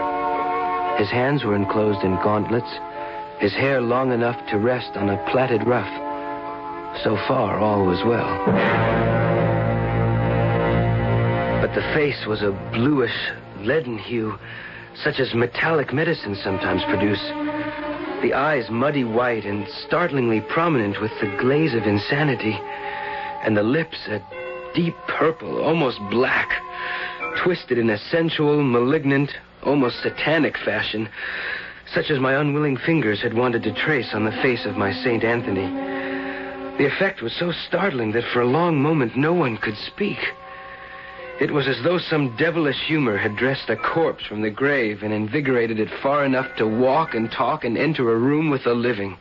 His 0.97 1.09
hands 1.09 1.45
were 1.45 1.55
enclosed 1.55 2.03
in 2.03 2.15
gauntlets, 2.15 2.69
his 3.39 3.53
hair 3.53 3.79
long 3.79 4.11
enough 4.11 4.35
to 4.49 4.59
rest 4.59 4.97
on 4.97 5.09
a 5.09 5.31
plaited 5.31 5.65
ruff. 5.65 5.87
So 7.03 7.15
far, 7.25 7.57
all 7.57 7.85
was 7.85 8.03
well. 8.03 8.45
But 11.61 11.73
the 11.73 11.87
face 11.95 12.25
was 12.27 12.41
a 12.41 12.51
bluish, 12.73 13.15
leaden 13.59 13.97
hue, 13.97 14.37
such 15.05 15.21
as 15.21 15.33
metallic 15.33 15.93
medicines 15.93 16.41
sometimes 16.43 16.83
produce. 16.83 17.21
The 18.21 18.33
eyes 18.35 18.69
muddy 18.69 19.03
white 19.03 19.45
and 19.45 19.67
startlingly 19.67 20.41
prominent 20.41 21.01
with 21.01 21.11
the 21.19 21.35
glaze 21.39 21.73
of 21.73 21.83
insanity, 21.83 22.59
and 23.43 23.57
the 23.57 23.63
lips 23.63 24.07
a 24.07 24.21
deep 24.75 24.95
purple, 25.07 25.59
almost 25.63 25.99
black, 26.11 26.51
twisted 27.43 27.79
in 27.79 27.89
a 27.89 27.97
sensual, 27.97 28.61
malignant, 28.61 29.31
almost 29.63 30.03
satanic 30.03 30.55
fashion, 30.59 31.09
such 31.93 32.11
as 32.11 32.19
my 32.19 32.33
unwilling 32.35 32.77
fingers 32.77 33.21
had 33.21 33.33
wanted 33.33 33.63
to 33.63 33.73
trace 33.73 34.13
on 34.13 34.23
the 34.23 34.31
face 34.43 34.65
of 34.65 34.77
my 34.77 34.93
Saint 34.93 35.23
Anthony. 35.23 35.67
The 36.77 36.85
effect 36.85 37.23
was 37.23 37.33
so 37.33 37.51
startling 37.51 38.11
that 38.11 38.23
for 38.31 38.41
a 38.41 38.45
long 38.45 38.81
moment 38.81 39.17
no 39.17 39.33
one 39.33 39.57
could 39.57 39.77
speak. 39.77 40.19
It 41.41 41.51
was 41.51 41.67
as 41.67 41.81
though 41.83 41.97
some 41.97 42.37
devilish 42.37 42.79
humor 42.85 43.17
had 43.17 43.35
dressed 43.35 43.67
a 43.71 43.75
corpse 43.75 44.23
from 44.27 44.43
the 44.43 44.51
grave 44.51 45.01
and 45.01 45.11
invigorated 45.11 45.79
it 45.79 45.89
far 46.03 46.23
enough 46.23 46.55
to 46.57 46.67
walk 46.67 47.15
and 47.15 47.31
talk 47.31 47.63
and 47.63 47.79
enter 47.79 48.11
a 48.11 48.15
room 48.15 48.51
with 48.51 48.63
the 48.63 48.75
living. 48.75 49.17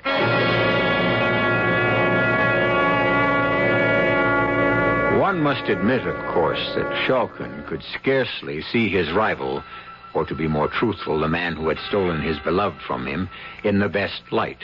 One 5.19 5.41
must 5.43 5.71
admit, 5.71 6.07
of 6.07 6.35
course, 6.35 6.61
that 6.75 7.07
Schalken 7.07 7.67
could 7.67 7.83
scarcely 7.99 8.61
see 8.71 8.91
his 8.91 9.11
rival, 9.13 9.65
or 10.13 10.27
to 10.27 10.35
be 10.35 10.47
more 10.47 10.69
truthful, 10.69 11.21
the 11.21 11.29
man 11.29 11.57
who 11.57 11.71
had 11.71 11.79
stolen 11.89 12.21
his 12.21 12.39
beloved 12.41 12.83
from 12.87 13.07
him, 13.07 13.31
in 13.65 13.79
the 13.79 13.89
best 13.89 14.21
light. 14.31 14.61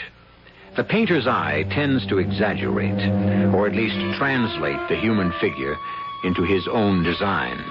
The 0.76 0.84
painter's 0.84 1.26
eye 1.26 1.64
tends 1.70 2.06
to 2.08 2.18
exaggerate, 2.18 3.00
or 3.54 3.66
at 3.66 3.74
least 3.74 4.18
translate 4.18 4.90
the 4.90 5.00
human 5.00 5.32
figure 5.40 5.74
into 6.24 6.42
his 6.42 6.66
own 6.68 7.02
design. 7.02 7.62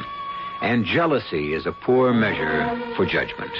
And 0.61 0.85
jealousy 0.85 1.53
is 1.53 1.65
a 1.65 1.71
poor 1.71 2.13
measure 2.13 2.93
for 2.95 3.05
judgment. 3.05 3.51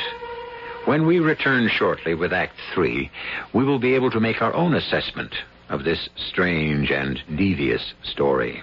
When 0.86 1.06
we 1.06 1.20
return 1.20 1.68
shortly 1.70 2.14
with 2.14 2.32
Act 2.32 2.56
Three, 2.74 3.10
we 3.54 3.64
will 3.64 3.80
be 3.80 3.96
able 3.96 4.12
to 4.12 4.20
make 4.20 4.42
our 4.42 4.54
own 4.54 4.76
assessment 4.76 5.34
of 5.70 5.84
this 5.84 6.10
strange 6.16 6.92
and 6.92 7.20
devious 7.36 7.94
story. 8.04 8.62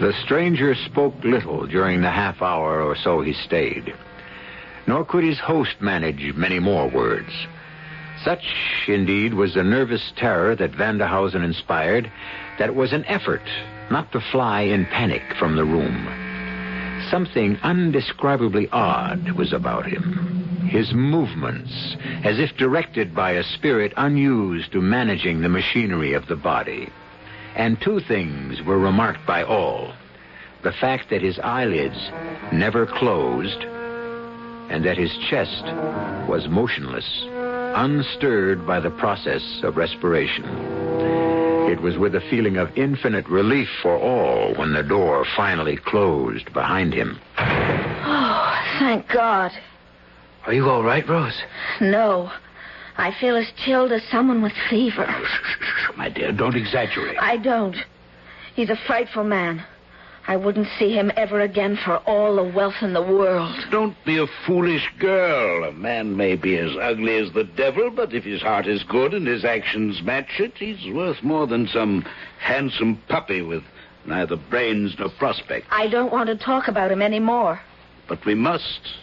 The 0.00 0.14
stranger 0.24 0.74
spoke 0.74 1.14
little 1.22 1.66
during 1.66 2.00
the 2.00 2.10
half 2.10 2.40
hour 2.40 2.82
or 2.82 2.96
so 2.96 3.20
he 3.20 3.34
stayed, 3.34 3.94
nor 4.90 5.04
could 5.04 5.22
his 5.22 5.38
host 5.38 5.80
manage 5.80 6.34
many 6.34 6.58
more 6.58 6.90
words. 6.90 7.30
Such, 8.24 8.42
indeed, 8.88 9.34
was 9.34 9.54
the 9.54 9.62
nervous 9.62 10.12
terror 10.16 10.56
that 10.56 10.72
Vanderhausen 10.72 11.44
inspired 11.44 12.10
that 12.58 12.70
it 12.70 12.74
was 12.74 12.92
an 12.92 13.04
effort 13.04 13.48
not 13.88 14.10
to 14.10 14.20
fly 14.32 14.62
in 14.62 14.86
panic 14.86 15.22
from 15.38 15.54
the 15.54 15.64
room. 15.64 16.08
Something 17.08 17.56
undescribably 17.62 18.68
odd 18.72 19.30
was 19.38 19.52
about 19.52 19.86
him. 19.86 20.66
His 20.68 20.92
movements, 20.92 21.72
as 22.24 22.40
if 22.40 22.56
directed 22.56 23.14
by 23.14 23.34
a 23.34 23.44
spirit 23.44 23.92
unused 23.96 24.72
to 24.72 24.80
managing 24.80 25.40
the 25.40 25.48
machinery 25.48 26.14
of 26.14 26.26
the 26.26 26.34
body. 26.34 26.88
And 27.54 27.80
two 27.80 28.00
things 28.00 28.60
were 28.62 28.80
remarked 28.80 29.24
by 29.24 29.44
all 29.44 29.92
the 30.64 30.72
fact 30.72 31.10
that 31.10 31.22
his 31.22 31.38
eyelids 31.38 32.10
never 32.52 32.86
closed, 32.86 33.64
and 34.70 34.84
that 34.84 34.96
his 34.96 35.14
chest 35.28 35.64
was 36.28 36.48
motionless, 36.48 37.24
unstirred 37.76 38.66
by 38.66 38.80
the 38.80 38.90
process 38.90 39.60
of 39.62 39.76
respiration. 39.76 40.44
It 41.70 41.80
was 41.82 41.98
with 41.98 42.14
a 42.14 42.20
feeling 42.30 42.56
of 42.56 42.76
infinite 42.76 43.28
relief 43.28 43.68
for 43.82 43.96
all 43.96 44.54
when 44.54 44.72
the 44.72 44.82
door 44.82 45.26
finally 45.36 45.76
closed 45.76 46.52
behind 46.52 46.94
him. 46.94 47.20
Oh, 47.38 48.76
thank 48.78 49.08
God. 49.08 49.52
Are 50.46 50.52
you 50.52 50.68
all 50.68 50.82
right, 50.82 51.06
Rose? 51.08 51.40
No. 51.80 52.30
I 52.96 53.14
feel 53.20 53.36
as 53.36 53.46
chilled 53.64 53.92
as 53.92 54.02
someone 54.10 54.42
with 54.42 54.52
fever. 54.68 55.06
My 55.96 56.08
dear, 56.08 56.32
don't 56.32 56.56
exaggerate. 56.56 57.18
I 57.20 57.36
don't. 57.36 57.76
He's 58.54 58.70
a 58.70 58.76
frightful 58.86 59.24
man. 59.24 59.64
I 60.30 60.36
wouldn't 60.36 60.68
see 60.78 60.92
him 60.92 61.10
ever 61.16 61.40
again 61.40 61.76
for 61.84 61.96
all 62.06 62.36
the 62.36 62.52
wealth 62.54 62.82
in 62.82 62.92
the 62.92 63.02
world. 63.02 63.52
Don't 63.72 63.96
be 64.06 64.16
a 64.16 64.28
foolish 64.46 64.88
girl. 65.00 65.64
A 65.64 65.72
man 65.72 66.16
may 66.16 66.36
be 66.36 66.56
as 66.56 66.70
ugly 66.80 67.16
as 67.16 67.32
the 67.32 67.42
devil, 67.42 67.90
but 67.90 68.14
if 68.14 68.22
his 68.22 68.40
heart 68.40 68.68
is 68.68 68.84
good 68.84 69.12
and 69.12 69.26
his 69.26 69.44
actions 69.44 70.00
match 70.04 70.38
it, 70.38 70.52
he's 70.56 70.94
worth 70.94 71.20
more 71.24 71.48
than 71.48 71.66
some 71.66 72.06
handsome 72.38 73.02
puppy 73.08 73.42
with 73.42 73.64
neither 74.06 74.36
brains 74.36 74.94
nor 75.00 75.08
prospects. 75.08 75.66
I 75.72 75.88
don't 75.88 76.12
want 76.12 76.28
to 76.28 76.36
talk 76.36 76.68
about 76.68 76.92
him 76.92 77.02
anymore. 77.02 77.60
But 78.08 78.24
we 78.24 78.36
must. 78.36 78.94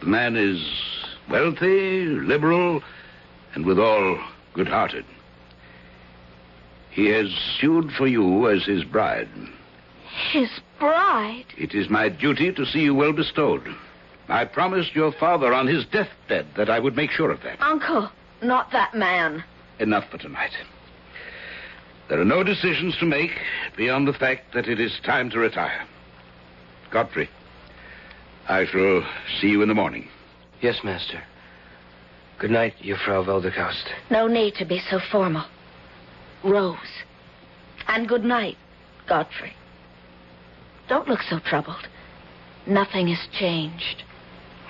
The 0.00 0.06
man 0.06 0.34
is 0.34 0.60
wealthy, 1.30 2.06
liberal, 2.06 2.82
and 3.54 3.64
withal 3.64 4.18
good-hearted. 4.54 5.04
He 6.90 7.10
has 7.10 7.28
sued 7.60 7.92
for 7.92 8.08
you 8.08 8.48
as 8.48 8.64
his 8.64 8.82
bride. 8.82 9.28
His 10.32 10.50
bride? 10.78 11.46
It 11.56 11.74
is 11.74 11.88
my 11.88 12.08
duty 12.08 12.52
to 12.52 12.66
see 12.66 12.80
you 12.80 12.94
well 12.94 13.12
bestowed. 13.12 13.66
I 14.28 14.44
promised 14.44 14.94
your 14.94 15.12
father 15.12 15.52
on 15.52 15.66
his 15.66 15.84
deathbed 15.86 16.46
that 16.56 16.70
I 16.70 16.78
would 16.78 16.96
make 16.96 17.10
sure 17.10 17.30
of 17.30 17.42
that. 17.42 17.60
Uncle, 17.60 18.10
not 18.42 18.70
that 18.72 18.94
man. 18.94 19.44
Enough 19.78 20.04
for 20.10 20.18
tonight. 20.18 20.52
There 22.08 22.20
are 22.20 22.24
no 22.24 22.42
decisions 22.42 22.96
to 22.98 23.06
make 23.06 23.30
beyond 23.76 24.06
the 24.06 24.12
fact 24.12 24.54
that 24.54 24.68
it 24.68 24.78
is 24.78 25.00
time 25.04 25.30
to 25.30 25.38
retire. 25.38 25.86
Godfrey, 26.90 27.28
I 28.48 28.66
shall 28.66 29.02
see 29.40 29.48
you 29.48 29.62
in 29.62 29.68
the 29.68 29.74
morning. 29.74 30.08
Yes, 30.60 30.78
Master. 30.84 31.22
Good 32.38 32.50
night, 32.50 32.74
Frau 33.04 33.24
Velderkaust. 33.24 33.84
No 34.10 34.26
need 34.26 34.54
to 34.56 34.64
be 34.64 34.80
so 34.90 34.98
formal. 35.10 35.44
Rose. 36.44 36.76
And 37.88 38.08
good 38.08 38.24
night, 38.24 38.56
Godfrey. 39.08 39.54
Don't 40.92 41.08
look 41.08 41.22
so 41.22 41.38
troubled. 41.38 41.88
Nothing 42.66 43.08
has 43.08 43.26
changed. 43.38 44.02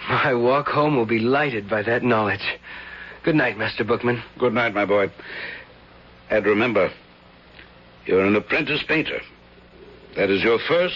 My 0.09 0.33
walk 0.33 0.69
home 0.69 0.95
will 0.95 1.05
be 1.05 1.19
lighted 1.19 1.69
by 1.69 1.83
that 1.83 2.05
knowledge. 2.05 2.61
Good 3.25 3.35
night, 3.35 3.59
Master 3.59 3.83
Bookman. 3.83 4.23
Good 4.39 4.53
night, 4.53 4.73
my 4.73 4.85
boy. 4.85 5.11
And 6.31 6.47
remember, 6.47 6.93
you're 8.07 8.25
an 8.25 8.37
apprentice 8.37 8.85
painter. 8.87 9.21
That 10.15 10.31
is 10.31 10.45
your 10.45 10.61
first 10.69 10.95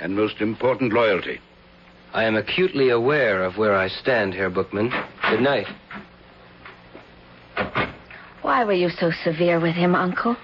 and 0.00 0.16
most 0.16 0.40
important 0.40 0.92
loyalty. 0.92 1.38
I 2.12 2.24
am 2.24 2.34
acutely 2.34 2.88
aware 2.88 3.44
of 3.44 3.56
where 3.56 3.76
I 3.76 3.86
stand, 3.86 4.34
Herr 4.34 4.50
Bookman. 4.50 4.90
Good 5.30 5.42
night. 5.42 5.68
Why 8.42 8.64
were 8.64 8.72
you 8.72 8.90
so 8.90 9.12
severe 9.22 9.60
with 9.60 9.76
him, 9.76 9.94
Uncle? 9.94 10.36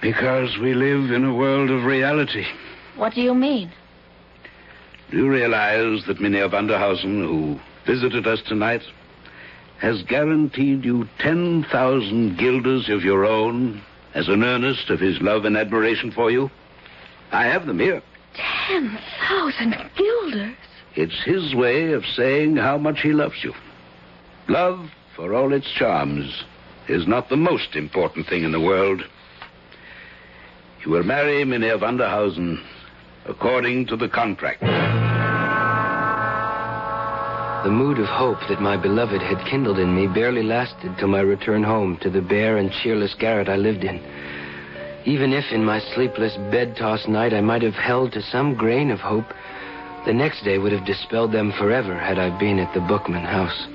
Because 0.00 0.58
we 0.60 0.74
live 0.74 1.12
in 1.12 1.24
a 1.24 1.32
world 1.32 1.70
of 1.70 1.84
reality. 1.84 2.44
What 2.96 3.14
do 3.14 3.20
you 3.20 3.34
mean? 3.34 3.72
Do 5.10 5.16
you 5.18 5.28
realize 5.28 6.04
that 6.06 6.20
Mynheer 6.20 6.48
Vanderhausen, 6.48 7.26
who 7.26 7.60
visited 7.86 8.26
us 8.26 8.40
tonight, 8.46 8.82
has 9.78 10.02
guaranteed 10.02 10.84
you 10.84 11.08
10,000 11.18 12.36
guilders 12.38 12.88
of 12.88 13.02
your 13.02 13.24
own 13.24 13.82
as 14.14 14.28
an 14.28 14.44
earnest 14.44 14.90
of 14.90 15.00
his 15.00 15.20
love 15.20 15.44
and 15.44 15.56
admiration 15.56 16.12
for 16.12 16.30
you? 16.30 16.50
I 17.32 17.44
have 17.46 17.66
them 17.66 17.78
here. 17.78 18.02
Ten 18.68 18.98
thousand 19.28 19.74
guilders? 19.96 20.56
It's 20.94 21.22
his 21.24 21.54
way 21.54 21.92
of 21.92 22.04
saying 22.14 22.56
how 22.56 22.78
much 22.78 23.00
he 23.00 23.12
loves 23.12 23.42
you. 23.42 23.54
Love, 24.48 24.90
for 25.16 25.34
all 25.34 25.52
its 25.52 25.70
charms, 25.72 26.44
is 26.88 27.06
not 27.06 27.28
the 27.28 27.36
most 27.36 27.74
important 27.74 28.26
thing 28.26 28.44
in 28.44 28.52
the 28.52 28.60
world. 28.60 29.02
You 30.84 30.92
will 30.92 31.04
marry 31.04 31.44
Mynheer 31.44 31.78
Vanderhausen 31.78 32.62
according 33.26 33.86
to 33.86 33.96
the 33.96 34.08
contract. 34.08 34.62
The 37.64 37.70
mood 37.70 37.98
of 38.00 38.06
hope 38.06 38.40
that 38.48 38.60
my 38.60 38.76
beloved 38.76 39.22
had 39.22 39.46
kindled 39.48 39.78
in 39.78 39.94
me 39.94 40.08
barely 40.08 40.42
lasted 40.42 40.96
till 40.98 41.06
my 41.08 41.20
return 41.20 41.62
home 41.62 41.96
to 41.98 42.10
the 42.10 42.20
bare 42.20 42.56
and 42.56 42.72
cheerless 42.82 43.14
garret 43.14 43.48
I 43.48 43.56
lived 43.56 43.84
in. 43.84 44.00
Even 45.04 45.32
if 45.32 45.44
in 45.52 45.64
my 45.64 45.78
sleepless, 45.94 46.36
bed 46.50 46.76
tossed 46.76 47.08
night 47.08 47.32
I 47.32 47.40
might 47.40 47.62
have 47.62 47.74
held 47.74 48.12
to 48.12 48.22
some 48.22 48.54
grain 48.54 48.90
of 48.90 48.98
hope, 48.98 49.32
the 50.06 50.12
next 50.12 50.42
day 50.42 50.58
would 50.58 50.72
have 50.72 50.84
dispelled 50.84 51.30
them 51.30 51.52
forever 51.52 51.96
had 51.96 52.18
I 52.18 52.36
been 52.36 52.58
at 52.58 52.74
the 52.74 52.80
Bookman 52.80 53.24
house. 53.24 53.66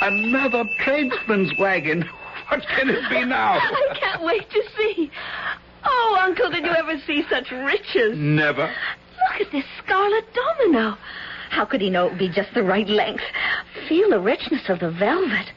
Another 0.00 0.64
tradesman's 0.84 1.52
wagon. 1.58 2.08
What 2.48 2.62
can 2.68 2.88
it 2.88 3.10
be 3.10 3.24
now? 3.24 3.58
I 3.60 3.98
can't 3.98 4.22
wait 4.22 4.48
to 4.50 4.62
see. 4.76 5.10
Oh, 5.84 6.18
Uncle, 6.20 6.50
did 6.50 6.64
you 6.64 6.72
ever 6.72 6.98
see 7.06 7.24
such 7.30 7.50
riches? 7.50 8.16
Never. 8.16 8.62
Look 8.66 9.46
at 9.46 9.52
this 9.52 9.64
scarlet 9.82 10.24
domino. 10.34 10.96
How 11.50 11.64
could 11.64 11.80
he 11.80 11.90
know 11.90 12.06
it 12.06 12.10
would 12.10 12.18
be 12.18 12.28
just 12.28 12.52
the 12.54 12.62
right 12.62 12.88
length? 12.88 13.22
Feel 13.88 14.10
the 14.10 14.20
richness 14.20 14.68
of 14.68 14.80
the 14.80 14.90
velvet. 14.90 15.50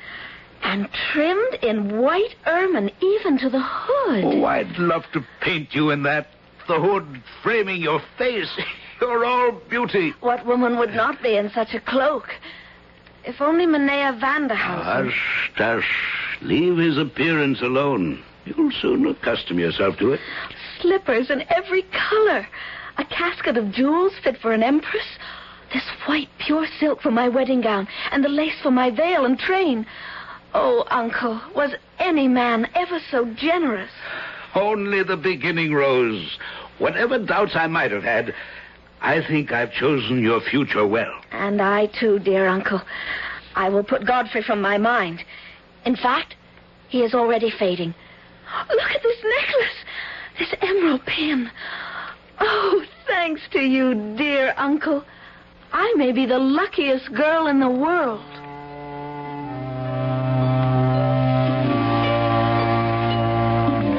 And 0.64 0.88
trimmed 1.12 1.56
in 1.64 1.98
white 1.98 2.36
ermine 2.46 2.92
even 3.02 3.38
to 3.40 3.50
the 3.50 3.62
hood. 3.62 4.24
Oh, 4.24 4.46
I'd 4.46 4.78
love 4.78 5.04
to 5.14 5.26
paint 5.42 5.74
you 5.74 5.90
in 5.90 6.04
that. 6.04 6.28
The 6.68 6.80
hood 6.80 7.22
framing 7.44 7.82
your 7.82 8.02
face. 8.18 8.50
You're 9.02 9.26
all 9.26 9.52
beauty. 9.70 10.14
What 10.22 10.46
woman 10.46 10.78
would 10.78 10.94
not 10.94 11.22
be 11.24 11.36
in 11.36 11.50
such 11.50 11.74
a 11.74 11.80
cloak? 11.80 12.30
If 13.26 13.42
only 13.42 13.66
Mynheer 13.66 14.14
Vanderhausen. 14.14 15.10
Hush, 15.10 15.52
hush. 15.56 16.38
Leave 16.42 16.78
his 16.78 16.98
appearance 16.98 17.62
alone. 17.62 18.24
You'll 18.46 18.72
soon 18.72 19.06
accustom 19.08 19.60
yourself 19.60 19.98
to 19.98 20.14
it. 20.14 20.20
Slippers 20.80 21.30
in 21.30 21.44
every 21.50 21.84
color. 21.84 22.48
A 22.98 23.06
casket 23.06 23.58
of 23.58 23.72
jewels 23.72 24.14
fit 24.24 24.38
for 24.38 24.52
an 24.52 24.64
empress. 24.64 25.06
This 25.74 25.84
white 26.06 26.30
pure 26.40 26.68
silk 26.80 27.02
for 27.02 27.12
my 27.12 27.30
wedding 27.30 27.62
gown, 27.62 27.88
and 28.12 28.24
the 28.24 28.30
lace 28.30 28.60
for 28.62 28.72
my 28.72 28.90
veil 28.90 29.26
and 29.26 29.40
train. 29.40 29.86
Oh, 30.54 30.84
Uncle, 30.90 31.40
was 31.56 31.72
any 32.00 32.28
man 32.28 32.68
ever 32.76 33.00
so 33.10 33.26
generous? 33.26 33.92
Only 34.54 35.02
the 35.04 35.16
beginning, 35.16 35.74
Rose. 35.74 36.38
Whatever 36.78 37.20
doubts 37.20 37.56
I 37.56 37.68
might 37.68 37.92
have 37.92 38.04
had, 38.04 38.34
I 39.02 39.26
think 39.26 39.52
I've 39.52 39.72
chosen 39.72 40.22
your 40.22 40.42
future 40.42 40.86
well. 40.86 41.22
And 41.32 41.62
I, 41.62 41.86
too, 41.86 42.20
dear 42.20 42.48
Uncle. 42.48 42.82
I 43.56 43.70
will 43.70 43.84
put 43.84 44.06
Godfrey 44.06 44.44
from 44.44 44.62
my 44.62 44.78
mind. 44.78 45.24
In 45.86 45.96
fact, 45.96 46.36
he 46.90 47.04
is 47.04 47.14
already 47.14 47.50
fading. 47.50 47.94
Oh, 48.54 48.66
look 48.70 48.92
at 48.92 49.04
this 49.04 49.18
necklace, 49.40 49.78
this 50.40 50.56
emerald 50.62 51.06
pin. 51.06 51.50
Oh, 52.40 52.84
thanks 53.08 53.42
to 53.52 53.60
you, 53.60 54.16
dear 54.18 54.54
Uncle. 54.58 55.04
I 55.74 55.94
may 55.96 56.12
be 56.12 56.26
the 56.26 56.40
luckiest 56.40 57.14
girl 57.14 57.48
in 57.48 57.60
the 57.60 57.70
world. 57.70 58.26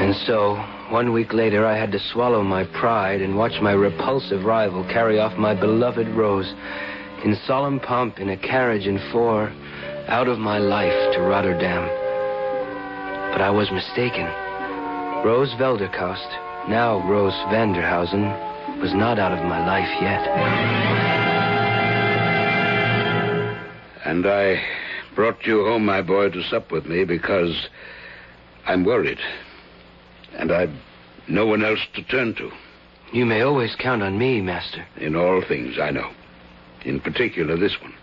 And 0.01 0.15
so, 0.27 0.57
one 0.91 1.13
week 1.13 1.33
later, 1.33 1.65
I 1.65 1.79
had 1.79 1.93
to 1.93 1.99
swallow 2.13 2.43
my 2.43 2.65
pride 2.65 3.23
and 3.23 3.37
watch 3.37 3.63
my 3.63 3.73
repulsive 3.73 4.45
rival 4.45 4.85
carry 4.85 5.19
off 5.19 5.39
my 5.39 5.55
beloved 5.55 6.09
Rose 6.09 6.53
in 7.25 7.35
solemn 7.47 7.81
pomp 7.81 8.19
in 8.19 8.29
a 8.29 8.37
carriage 8.37 8.87
and 8.87 9.01
four 9.11 9.49
out 10.09 10.29
of 10.29 10.39
my 10.39 10.59
life 10.59 11.15
to 11.15 11.21
Rotterdam. 11.23 12.02
But 13.33 13.41
I 13.41 13.51
was 13.51 13.71
mistaken. 13.71 14.27
Rose 15.25 15.55
Velderkaust, 15.55 16.69
now 16.69 16.99
Rose 17.09 17.33
Vanderhausen, 17.49 18.81
was 18.83 18.93
not 18.93 19.19
out 19.19 19.33
of 19.33 19.43
my 19.47 19.67
life 19.67 19.89
yet. 20.03 20.29
And 24.05 24.27
I 24.27 24.63
brought 25.15 25.47
you 25.47 25.65
home, 25.65 25.87
my 25.87 26.03
boy, 26.03 26.29
to 26.29 26.43
sup 26.43 26.71
with 26.71 26.85
me 26.85 27.05
because 27.05 27.69
I'm 28.67 28.85
worried. 28.85 29.19
And 30.35 30.53
I've 30.53 30.75
no 31.27 31.47
one 31.47 31.65
else 31.65 31.81
to 31.95 32.03
turn 32.03 32.35
to. 32.35 32.51
You 33.13 33.25
may 33.25 33.41
always 33.41 33.75
count 33.77 34.03
on 34.03 34.19
me, 34.19 34.43
Master. 34.43 34.87
In 34.99 35.17
all 35.17 35.43
things, 35.47 35.79
I 35.81 35.91
know. 35.91 36.11
In 36.85 37.01
particular, 37.01 37.57
this 37.57 37.77
one. 37.81 37.95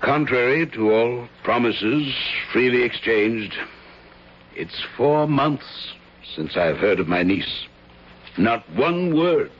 Contrary 0.00 0.66
to 0.66 0.92
all 0.92 1.28
promises 1.42 2.14
freely 2.52 2.82
exchanged, 2.84 3.54
it's 4.54 4.84
four 4.96 5.26
months 5.26 5.92
since 6.36 6.56
I've 6.56 6.78
heard 6.78 7.00
of 7.00 7.08
my 7.08 7.22
niece. 7.22 7.66
Not 8.36 8.68
one 8.74 9.16
word. 9.16 9.50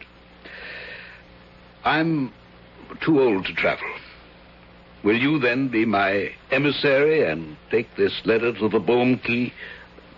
I'm 1.85 2.33
too 3.01 3.21
old 3.21 3.47
to 3.47 3.55
travel. 3.55 3.89
Will 5.03 5.17
you 5.17 5.39
then 5.39 5.69
be 5.69 5.85
my 5.85 6.31
emissary 6.51 7.29
and 7.29 7.57
take 7.71 7.97
this 7.97 8.13
letter 8.25 8.53
to 8.53 8.69
the 8.69 8.79
Boom-quay 8.79 9.53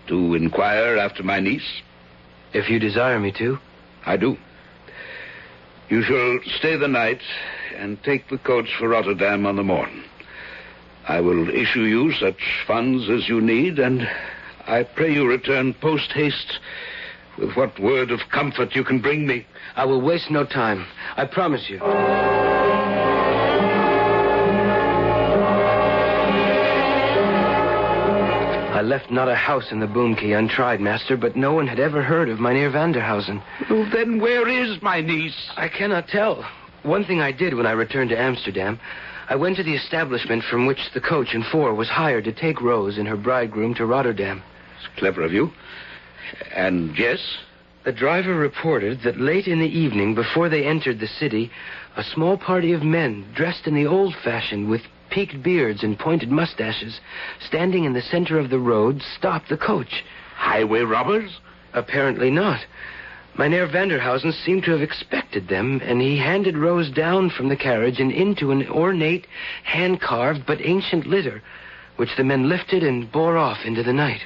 to 0.07 0.35
inquire 0.35 0.97
after 0.97 1.23
my 1.23 1.39
niece? 1.39 1.81
If 2.53 2.69
you 2.69 2.79
desire 2.79 3.19
me 3.19 3.31
to. 3.39 3.57
I 4.05 4.17
do. 4.17 4.37
You 5.89 6.03
shall 6.03 6.39
stay 6.57 6.77
the 6.77 6.87
night 6.87 7.21
and 7.77 8.01
take 8.03 8.29
the 8.29 8.37
coach 8.37 8.69
for 8.77 8.89
Rotterdam 8.89 9.45
on 9.45 9.55
the 9.55 9.63
morn. 9.63 10.03
I 11.07 11.19
will 11.19 11.49
issue 11.49 11.83
you 11.83 12.11
such 12.13 12.63
funds 12.67 13.09
as 13.09 13.27
you 13.27 13.41
need, 13.41 13.79
and 13.79 14.07
I 14.67 14.83
pray 14.83 15.13
you 15.13 15.27
return 15.27 15.73
post 15.73 16.11
haste 16.11 16.59
with 17.37 17.55
what 17.55 17.79
word 17.79 18.11
of 18.11 18.19
comfort 18.31 18.75
you 18.75 18.83
can 18.83 19.01
bring 19.01 19.25
me. 19.25 19.45
I 19.75 19.85
will 19.85 20.01
waste 20.01 20.29
no 20.29 20.45
time. 20.45 20.85
I 21.17 21.25
promise 21.25 21.69
you. 21.69 21.79
I 28.81 28.83
left 28.83 29.11
not 29.11 29.27
a 29.27 29.35
house 29.35 29.71
in 29.71 29.79
the 29.79 29.85
Boom-quay 29.85 30.31
untried, 30.31 30.81
Master, 30.81 31.15
but 31.15 31.35
no 31.35 31.53
one 31.53 31.67
had 31.67 31.79
ever 31.79 32.01
heard 32.01 32.29
of 32.29 32.39
Mynheer 32.39 32.71
Vanderhausen. 32.71 33.41
Well, 33.69 33.87
then 33.93 34.19
where 34.19 34.47
is 34.47 34.81
my 34.81 35.01
niece? 35.01 35.51
I 35.55 35.67
cannot 35.67 36.07
tell. 36.07 36.43
One 36.83 37.05
thing 37.05 37.21
I 37.21 37.31
did 37.31 37.53
when 37.53 37.67
I 37.67 37.71
returned 37.71 38.09
to 38.09 38.19
Amsterdam, 38.19 38.79
I 39.29 39.35
went 39.35 39.57
to 39.57 39.63
the 39.63 39.75
establishment 39.75 40.43
from 40.49 40.65
which 40.65 40.79
the 40.93 41.01
coach 41.01 41.33
and 41.33 41.45
four 41.45 41.75
was 41.75 41.89
hired 41.89 42.23
to 42.25 42.33
take 42.33 42.61
Rose 42.61 42.97
and 42.97 43.07
her 43.07 43.17
bridegroom 43.17 43.75
to 43.75 43.85
Rotterdam. 43.85 44.41
It's 44.77 44.99
clever 44.99 45.21
of 45.21 45.31
you. 45.31 45.51
And 46.55 46.97
yes? 46.97 47.19
The 47.83 47.91
driver 47.91 48.35
reported 48.35 49.01
that 49.03 49.19
late 49.19 49.47
in 49.47 49.59
the 49.59 49.65
evening, 49.65 50.15
before 50.15 50.49
they 50.49 50.65
entered 50.65 50.99
the 50.99 51.07
city, 51.07 51.51
a 51.95 52.03
small 52.03 52.37
party 52.37 52.73
of 52.73 52.83
men, 52.83 53.31
dressed 53.35 53.67
in 53.67 53.75
the 53.75 53.87
old 53.87 54.15
fashion 54.23 54.69
with 54.69 54.81
peaked 55.11 55.43
beards 55.43 55.83
and 55.83 55.99
pointed 55.99 56.31
mustaches, 56.31 56.99
standing 57.47 57.83
in 57.83 57.93
the 57.93 58.01
center 58.01 58.39
of 58.39 58.49
the 58.49 58.59
road, 58.59 59.01
stopped 59.17 59.49
the 59.49 59.57
coach. 59.57 60.03
Highway 60.35 60.81
robbers? 60.81 61.39
Apparently 61.73 62.31
not. 62.31 62.59
Mynheer 63.37 63.67
Vanderhausen 63.67 64.33
seemed 64.33 64.63
to 64.63 64.71
have 64.71 64.81
expected 64.81 65.47
them, 65.47 65.81
and 65.83 66.01
he 66.01 66.17
handed 66.17 66.57
Rose 66.57 66.91
down 66.91 67.29
from 67.29 67.49
the 67.49 67.55
carriage 67.55 67.99
and 67.99 68.11
into 68.11 68.51
an 68.51 68.67
ornate, 68.67 69.25
hand-carved 69.63 70.45
but 70.45 70.59
ancient 70.61 71.07
litter, 71.07 71.41
which 71.95 72.15
the 72.17 72.23
men 72.23 72.49
lifted 72.49 72.83
and 72.83 73.11
bore 73.11 73.37
off 73.37 73.65
into 73.65 73.83
the 73.83 73.93
night. 73.93 74.21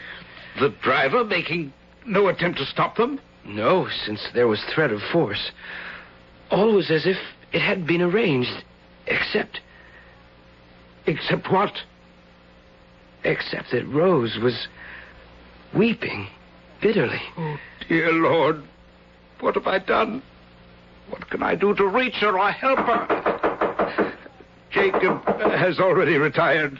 The 0.60 0.74
driver 0.82 1.24
making 1.24 1.74
no 2.06 2.28
attempt 2.28 2.58
to 2.60 2.66
stop 2.66 2.98
them? 2.98 3.20
No, 3.46 3.88
since 4.06 4.28
there 4.34 4.48
was 4.48 4.64
threat 4.74 4.92
of 4.92 5.02
force. 5.12 5.52
All 6.50 6.74
was 6.74 6.90
as 6.90 7.06
if 7.06 7.18
It 7.56 7.62
had 7.62 7.88
been 7.88 8.02
arranged, 8.02 8.66
except. 9.08 9.62
Except 11.06 11.50
what? 11.50 11.72
Except 13.24 13.72
that 13.72 13.88
Rose 13.88 14.38
was 14.38 14.68
weeping 15.74 16.28
bitterly. 16.82 17.22
Oh, 17.38 17.58
dear 17.88 18.12
Lord. 18.12 18.64
What 19.40 19.56
have 19.56 19.68
I 19.68 19.80
done? 19.80 20.22
What 21.10 21.30
can 21.30 21.44
I 21.44 21.56
do 21.56 21.76
to 21.76 21.88
reach 21.88 22.16
her 22.16 22.40
or 22.40 22.52
help 22.52 22.80
her? 22.80 24.14
Jacob 24.72 25.24
has 25.26 25.80
already 25.80 26.18
retired. 26.18 26.80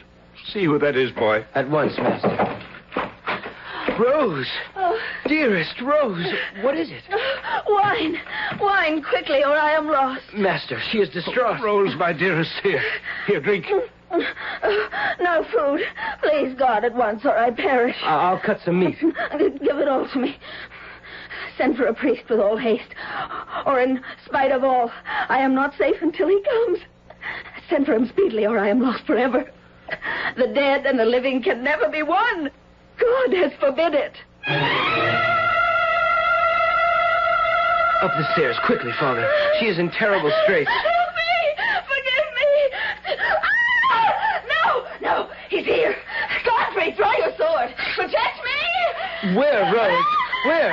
See 0.52 0.64
who 0.64 0.78
that 0.78 0.96
is, 0.96 1.10
boy. 1.12 1.44
At 1.54 1.70
once, 1.70 1.96
Master. 1.96 2.62
Rose! 3.98 4.46
Oh. 4.74 4.98
Dearest 5.26 5.80
Rose, 5.80 6.26
what 6.60 6.76
is 6.76 6.90
it? 6.90 7.02
Wine! 7.66 8.16
Wine, 8.60 9.02
quickly, 9.02 9.42
or 9.42 9.56
I 9.56 9.72
am 9.72 9.86
lost. 9.86 10.22
Master, 10.34 10.78
she 10.90 10.98
is 10.98 11.08
distraught. 11.08 11.62
Rose, 11.62 11.94
my 11.96 12.12
dearest, 12.12 12.52
here. 12.62 12.82
Here, 13.26 13.40
drink. 13.40 13.66
No 15.20 15.44
food. 15.52 15.80
Please, 16.22 16.54
God, 16.58 16.84
at 16.84 16.94
once, 16.94 17.24
or 17.24 17.36
I 17.36 17.50
perish. 17.50 17.96
I'll 18.02 18.38
cut 18.38 18.60
some 18.64 18.78
meat. 18.78 18.98
Give 19.00 19.78
it 19.78 19.88
all 19.88 20.08
to 20.08 20.18
me. 20.18 20.36
Send 21.56 21.76
for 21.76 21.86
a 21.86 21.94
priest 21.94 22.22
with 22.28 22.40
all 22.40 22.56
haste. 22.56 22.94
Or 23.64 23.80
in 23.80 24.02
spite 24.26 24.52
of 24.52 24.62
all, 24.62 24.90
I 25.28 25.38
am 25.38 25.54
not 25.54 25.74
safe 25.78 25.96
until 26.02 26.28
he 26.28 26.42
comes. 26.42 26.80
Send 27.70 27.86
for 27.86 27.94
him 27.94 28.06
speedily, 28.06 28.46
or 28.46 28.58
I 28.58 28.68
am 28.68 28.80
lost 28.80 29.06
forever. 29.06 29.50
The 30.36 30.48
dead 30.48 30.86
and 30.86 30.98
the 30.98 31.04
living 31.04 31.42
can 31.42 31.64
never 31.64 31.88
be 31.88 32.02
one. 32.02 32.50
God 32.98 33.32
has 33.34 33.52
forbid 33.58 33.94
it. 33.94 34.16
Up 38.02 38.12
the 38.16 38.32
stairs, 38.34 38.56
quickly, 38.66 38.92
Father. 39.00 39.26
She 39.58 39.66
is 39.66 39.78
in 39.78 39.90
terrible 39.90 40.30
straits. 40.44 40.70
Help 40.70 41.14
me! 41.16 41.64
Forgive 41.88 42.28
me! 42.36 42.50
Ah! 43.92 44.42
No! 44.48 44.84
No! 45.00 45.30
He's 45.48 45.64
here! 45.64 45.96
Godfrey, 46.44 46.92
draw 46.96 47.12
your 47.16 47.34
sword! 47.36 47.74
Protect 47.94 48.44
me! 48.44 49.34
Where, 49.36 49.72
Rose? 49.72 50.04
Where? 50.44 50.72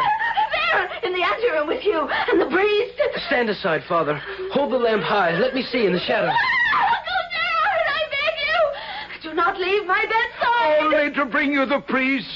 There! 1.03 1.11
In 1.11 1.13
the 1.19 1.25
anteroom 1.25 1.67
with 1.67 1.83
you 1.83 1.99
and 2.31 2.39
the 2.39 2.45
priest! 2.45 2.93
Stand 3.27 3.49
aside, 3.49 3.81
Father. 3.87 4.21
Hold 4.53 4.71
the 4.71 4.77
lamp 4.77 5.03
high. 5.03 5.37
Let 5.37 5.53
me 5.53 5.61
see 5.63 5.85
in 5.85 5.93
the 5.93 5.99
shadow. 5.99 6.29
Ah, 6.29 6.95
Go 7.03 7.17
down, 7.35 7.83
I 7.91 8.01
beg 8.09 8.35
you! 8.47 9.29
Do 9.29 9.35
not 9.35 9.59
leave 9.59 9.85
my 9.85 10.03
bedside! 10.05 10.79
Only 10.81 11.13
to 11.15 11.25
bring 11.25 11.51
you 11.51 11.65
the 11.65 11.81
priest. 11.87 12.27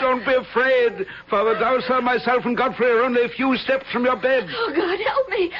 Don't 0.00 0.24
be 0.24 0.34
afraid. 0.34 1.06
Father 1.30 1.54
Dowsel, 1.58 2.02
myself, 2.02 2.44
and 2.44 2.56
Godfrey 2.56 2.86
are 2.90 3.02
only 3.04 3.22
a 3.24 3.28
few 3.28 3.56
steps 3.58 3.86
from 3.92 4.04
your 4.04 4.16
bed. 4.16 4.48
Oh, 4.50 4.72
God, 4.74 4.98
help 4.98 5.28
me, 5.28 5.50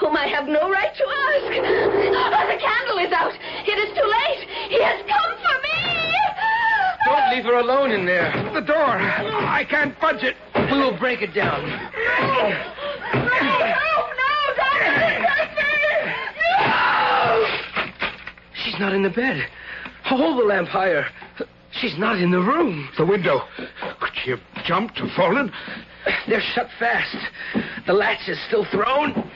whom 0.00 0.16
I 0.16 0.26
have 0.28 0.46
no 0.48 0.70
right 0.70 0.94
to 0.96 1.04
ask. 1.04 1.50
Oh, 1.60 2.46
the 2.48 2.58
candle 2.60 2.98
is 3.04 3.12
out. 3.12 3.32
It 3.66 3.78
is 3.78 3.90
too 3.96 4.06
late. 4.08 4.48
He 4.70 4.80
has 4.82 5.00
come 5.06 5.32
for 5.44 5.56
me. 5.62 5.73
Don't 7.04 7.30
leave 7.30 7.44
her 7.44 7.58
alone 7.58 7.90
in 7.90 8.06
there. 8.06 8.32
The 8.54 8.60
door. 8.60 8.76
I 8.76 9.64
can't 9.68 9.98
budge 10.00 10.22
it. 10.22 10.36
We 10.54 10.78
will 10.78 10.96
break 10.98 11.20
it 11.22 11.34
down. 11.34 11.66
No, 11.66 12.50
no, 13.12 13.58
no, 13.60 14.34
Godfrey, 14.56 15.22
Godfrey! 15.22 16.14
No! 16.60 17.46
She's 18.64 18.78
not 18.80 18.94
in 18.94 19.02
the 19.02 19.10
bed. 19.10 19.46
Hold 20.04 20.38
the 20.38 20.44
lamp 20.44 20.68
higher. 20.68 21.06
She's 21.72 21.98
not 21.98 22.18
in 22.18 22.30
the 22.30 22.40
room. 22.40 22.88
The 22.96 23.04
window. 23.04 23.42
Could 24.00 24.12
she 24.22 24.30
have 24.30 24.40
jumped 24.64 25.00
or 25.00 25.08
fallen? 25.16 25.52
They're 26.28 26.42
shut 26.54 26.68
fast. 26.78 27.16
The 27.86 27.92
latch 27.92 28.28
is 28.28 28.38
still 28.46 28.64
thrown. 28.70 29.30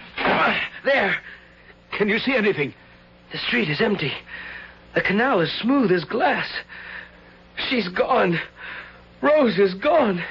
There. 0.85 1.17
Can 1.97 2.09
you 2.09 2.19
see 2.19 2.35
anything? 2.37 2.73
The 3.33 3.39
street 3.39 3.69
is 3.69 3.81
empty. 3.81 4.13
The 4.95 5.03
canal 5.03 5.41
is 5.41 5.53
smooth 5.61 5.93
as 5.93 6.05
glass. 6.05 6.49
She's 7.69 7.89
gone. 7.89 8.39
Rose 9.21 9.59
is 9.59 9.75
gone. 9.75 10.23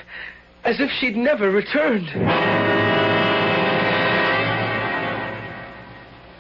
As 0.64 0.80
if 0.80 0.90
she'd 0.92 1.16
never 1.16 1.50
returned. 1.50 2.08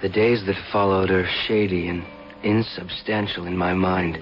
The 0.01 0.09
days 0.09 0.45
that 0.45 0.55
followed 0.71 1.09
are 1.09 1.27
shady 1.47 1.87
and 1.87 2.05
insubstantial 2.43 3.45
in 3.45 3.57
my 3.57 3.73
mind. 3.73 4.17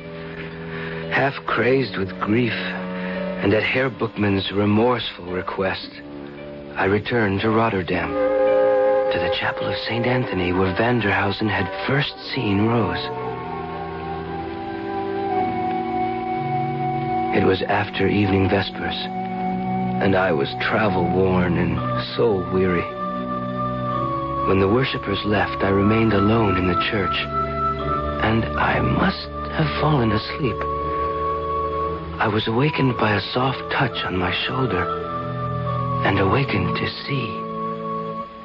Half 1.14 1.46
crazed 1.46 1.98
with 1.98 2.20
grief, 2.20 2.54
and 2.54 3.54
at 3.54 3.64
Herr 3.64 3.90
Bookman's 3.90 4.52
remorseful 4.52 5.26
request, 5.26 5.90
I 6.76 6.86
returned 6.86 7.42
to 7.42 7.50
Rotterdam, 7.50 8.10
to 8.10 9.20
the 9.20 9.36
chapel 9.40 9.68
of 9.68 9.78
St. 9.80 10.06
Anthony 10.06 10.52
where 10.54 10.76
Vanderhausen 10.76 11.50
had 11.50 11.88
first 11.88 12.14
seen 12.34 12.66
Rose. 12.68 13.25
It 17.36 17.44
was 17.44 17.62
after 17.64 18.08
evening 18.08 18.48
vespers, 18.48 18.96
and 18.96 20.16
I 20.16 20.32
was 20.32 20.56
travel 20.62 21.04
worn 21.04 21.58
and 21.58 21.76
soul 22.16 22.50
weary. 22.54 22.88
When 24.48 24.62
the 24.62 24.70
worshippers 24.70 25.20
left, 25.26 25.62
I 25.62 25.68
remained 25.68 26.14
alone 26.14 26.56
in 26.56 26.68
the 26.68 26.82
church, 26.90 27.14
and 28.24 28.46
I 28.58 28.80
must 28.80 29.28
have 29.52 29.82
fallen 29.82 30.14
asleep. 30.14 30.56
I 32.22 32.30
was 32.32 32.48
awakened 32.48 32.96
by 32.98 33.16
a 33.16 33.34
soft 33.34 33.70
touch 33.70 34.06
on 34.06 34.16
my 34.16 34.32
shoulder, 34.48 34.86
and 36.06 36.18
awakened 36.18 36.78
to 36.78 36.88
see 37.04 37.28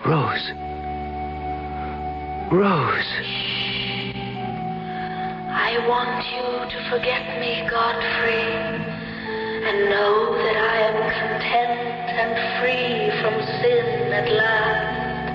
Rose. 0.04 0.50
Rose. 2.50 3.69
I 5.52 5.82
want 5.88 6.22
you 6.30 6.46
to 6.70 6.90
forget 6.90 7.40
me, 7.40 7.66
Godfrey, 7.68 8.54
and 9.66 9.90
know 9.90 10.34
that 10.38 10.56
I 10.56 10.78
am 10.86 10.98
content 11.10 12.06
and 12.14 12.38
free 12.62 13.10
from 13.20 13.34
sin 13.58 14.12
at 14.12 14.30
last. 14.30 15.34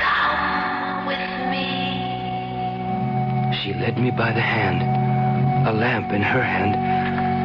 Come 0.00 1.06
with 1.06 1.30
me. 1.52 1.68
She 3.60 3.74
led 3.78 3.98
me 3.98 4.10
by 4.10 4.32
the 4.32 4.40
hand, 4.40 4.80
a 5.68 5.72
lamp 5.72 6.12
in 6.12 6.22
her 6.22 6.42
hand, 6.42 6.74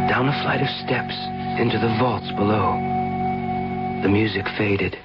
down 0.09 0.29
a 0.29 0.43
flight 0.43 0.61
of 0.61 0.69
steps 0.85 1.15
into 1.59 1.77
the 1.77 1.93
vaults 1.99 2.31
below. 2.37 2.79
The 4.01 4.09
music 4.09 4.47
faded, 4.57 4.97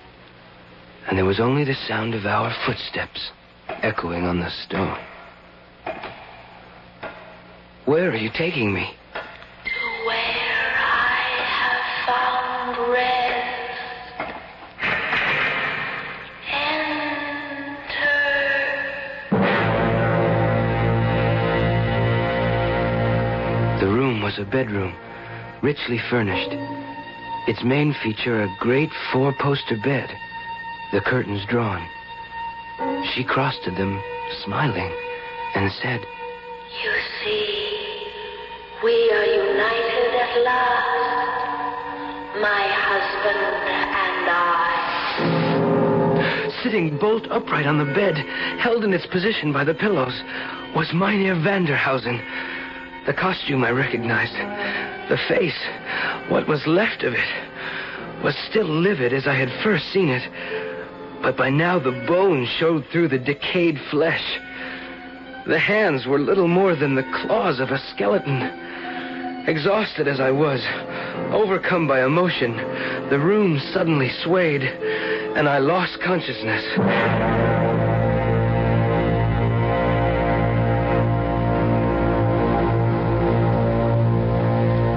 and 1.08 1.18
there 1.18 1.24
was 1.24 1.40
only 1.40 1.64
the 1.64 1.74
sound 1.88 2.14
of 2.14 2.26
our 2.26 2.54
footsteps 2.64 3.32
echoing 3.82 4.24
on 4.24 4.38
the 4.38 4.50
stone. 4.50 4.98
Where 7.86 8.10
are 8.10 8.16
you 8.16 8.30
taking 8.30 8.72
me? 8.72 8.88
To 9.12 9.70
where 10.06 10.16
I 10.16 11.20
have 11.52 11.84
found 12.08 12.78
rest. 12.90 13.44
The 23.80 23.86
room 23.86 24.22
was 24.22 24.38
a 24.38 24.44
bedroom, 24.46 24.94
richly 25.62 26.00
furnished. 26.08 26.56
Its 27.46 27.62
main 27.62 27.94
feature, 28.02 28.44
a 28.44 28.56
great 28.60 28.88
four 29.12 29.34
poster 29.38 29.76
bed, 29.84 30.08
the 30.90 31.02
curtains 31.02 31.44
drawn. 31.50 31.86
She 33.12 33.24
crossed 33.24 33.62
to 33.64 33.70
them, 33.70 34.02
smiling, 34.42 34.90
and 35.54 35.70
said, 35.82 36.00
You 36.82 36.92
see, 37.22 37.53
we 38.84 39.10
are 39.12 39.24
united 39.24 40.12
at 40.20 40.44
last. 40.44 41.40
My 42.36 42.68
husband 42.84 43.40
and 43.96 44.28
I. 44.28 44.60
Sitting 46.62 46.98
bolt 46.98 47.26
upright 47.30 47.64
on 47.66 47.78
the 47.78 47.86
bed, 47.94 48.14
held 48.60 48.84
in 48.84 48.92
its 48.92 49.06
position 49.06 49.54
by 49.54 49.64
the 49.64 49.72
pillows, 49.72 50.22
was 50.76 50.92
Mynheer 50.92 51.34
Vanderhausen. 51.34 52.20
The 53.06 53.14
costume 53.14 53.64
I 53.64 53.70
recognized. 53.70 54.34
The 55.08 55.16
face, 55.28 55.58
what 56.28 56.46
was 56.46 56.66
left 56.66 57.04
of 57.04 57.14
it, 57.14 58.22
was 58.22 58.36
still 58.50 58.68
livid 58.68 59.14
as 59.14 59.26
I 59.26 59.34
had 59.34 59.48
first 59.62 59.90
seen 59.94 60.10
it. 60.10 60.28
But 61.22 61.38
by 61.38 61.48
now 61.48 61.78
the 61.78 62.04
bones 62.06 62.50
showed 62.60 62.84
through 62.92 63.08
the 63.08 63.18
decayed 63.18 63.78
flesh. 63.90 64.38
The 65.46 65.58
hands 65.58 66.06
were 66.06 66.18
little 66.18 66.48
more 66.48 66.76
than 66.76 66.94
the 66.94 67.10
claws 67.22 67.60
of 67.60 67.70
a 67.70 67.78
skeleton. 67.94 68.60
Exhausted 69.46 70.08
as 70.08 70.20
I 70.20 70.30
was, 70.30 70.64
overcome 71.30 71.86
by 71.86 72.02
emotion, 72.02 72.56
the 73.10 73.18
room 73.18 73.60
suddenly 73.74 74.08
swayed, 74.22 74.62
and 74.62 75.46
I 75.46 75.58
lost 75.58 76.00
consciousness. 76.00 76.64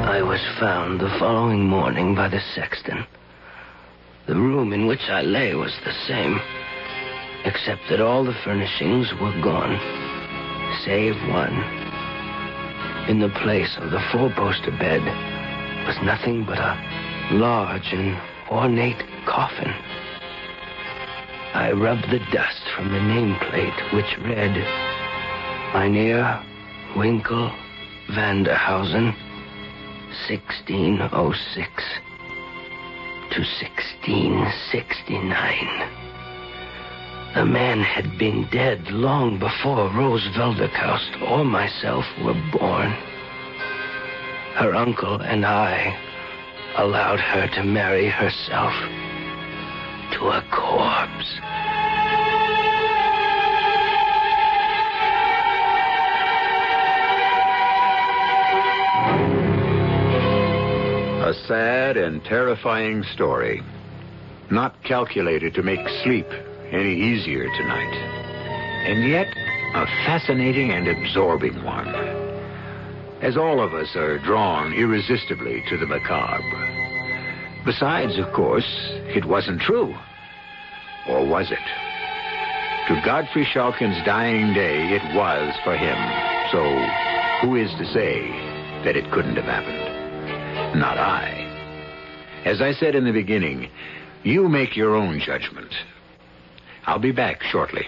I 0.07 0.21
was 0.21 0.39
found 0.61 1.01
the 1.01 1.13
following 1.19 1.67
morning 1.67 2.15
by 2.15 2.29
the 2.29 2.39
sexton. 2.55 3.05
The 4.27 4.35
room 4.35 4.71
in 4.71 4.87
which 4.87 5.09
I 5.09 5.23
lay 5.23 5.55
was 5.55 5.75
the 5.83 5.93
same, 6.07 6.39
except 7.43 7.81
that 7.89 7.99
all 7.99 8.23
the 8.23 8.37
furnishings 8.45 9.11
were 9.19 9.41
gone, 9.41 9.77
save 10.85 11.15
one. 11.33 11.76
In 13.07 13.19
the 13.19 13.29
place 13.29 13.77
of 13.77 13.91
the 13.91 14.01
four-poster 14.11 14.71
bed 14.71 15.01
was 15.87 15.95
nothing 16.03 16.43
but 16.43 16.59
a 16.59 16.77
large 17.31 17.93
and 17.93 18.17
ornate 18.51 19.01
coffin. 19.25 19.73
I 21.53 21.71
rubbed 21.71 22.09
the 22.11 22.19
dust 22.33 22.63
from 22.75 22.91
the 22.91 22.99
nameplate, 22.99 23.93
which 23.93 24.17
read, 24.19 24.57
Mynheer 25.73 26.43
Winkel 26.97 27.49
Vanderhausen, 28.09 29.15
1606 30.27 31.83
to 33.31 33.39
1669. 33.39 36.16
The 37.35 37.45
man 37.45 37.81
had 37.81 38.17
been 38.17 38.47
dead 38.51 38.89
long 38.89 39.37
before 39.37 39.89
Rose 39.93 40.27
Velderkaust 40.35 41.21
or 41.21 41.45
myself 41.45 42.05
were 42.23 42.33
born. 42.51 42.91
Her 44.55 44.73
uncle 44.73 45.21
and 45.21 45.45
I 45.45 45.95
allowed 46.77 47.19
her 47.19 47.47
to 47.47 47.63
marry 47.63 48.09
herself 48.09 48.73
to 50.13 50.29
a 50.29 50.43
corpse. 50.51 51.39
A 61.23 61.33
sad 61.45 61.97
and 61.97 62.23
terrifying 62.23 63.03
story. 63.03 63.61
Not 64.49 64.81
calculated 64.83 65.53
to 65.55 65.61
make 65.61 65.87
sleep 66.03 66.27
any 66.71 66.93
easier 66.93 67.43
tonight. 67.43 67.93
And 68.87 69.09
yet, 69.09 69.27
a 69.75 69.85
fascinating 70.05 70.71
and 70.71 70.87
absorbing 70.87 71.63
one. 71.63 71.87
As 73.21 73.35
all 73.35 73.59
of 73.59 73.73
us 73.73 73.95
are 73.95 74.19
drawn 74.19 74.73
irresistibly 74.73 75.63
to 75.69 75.77
the 75.77 75.85
macabre. 75.85 77.63
Besides, 77.65 78.17
of 78.17 78.31
course, 78.33 78.67
it 79.07 79.25
wasn't 79.25 79.61
true. 79.61 79.95
Or 81.09 81.27
was 81.27 81.51
it? 81.51 81.59
To 82.87 83.01
Godfrey 83.03 83.45
Schalken's 83.45 84.03
dying 84.05 84.53
day, 84.53 84.95
it 84.95 85.15
was 85.15 85.53
for 85.63 85.75
him. 85.75 85.97
So, 86.51 86.63
who 87.41 87.55
is 87.55 87.69
to 87.77 87.85
say 87.91 88.29
that 88.85 88.95
it 88.95 89.11
couldn't 89.11 89.35
have 89.35 89.45
happened? 89.45 90.79
Not 90.79 90.97
I. 90.97 91.43
As 92.45 92.61
I 92.61 92.71
said 92.71 92.95
in 92.95 93.03
the 93.03 93.11
beginning, 93.11 93.69
you 94.23 94.47
make 94.47 94.77
your 94.77 94.95
own 94.95 95.19
judgment. 95.19 95.73
I'll 96.87 96.99
be 96.99 97.11
back 97.11 97.43
shortly. 97.43 97.85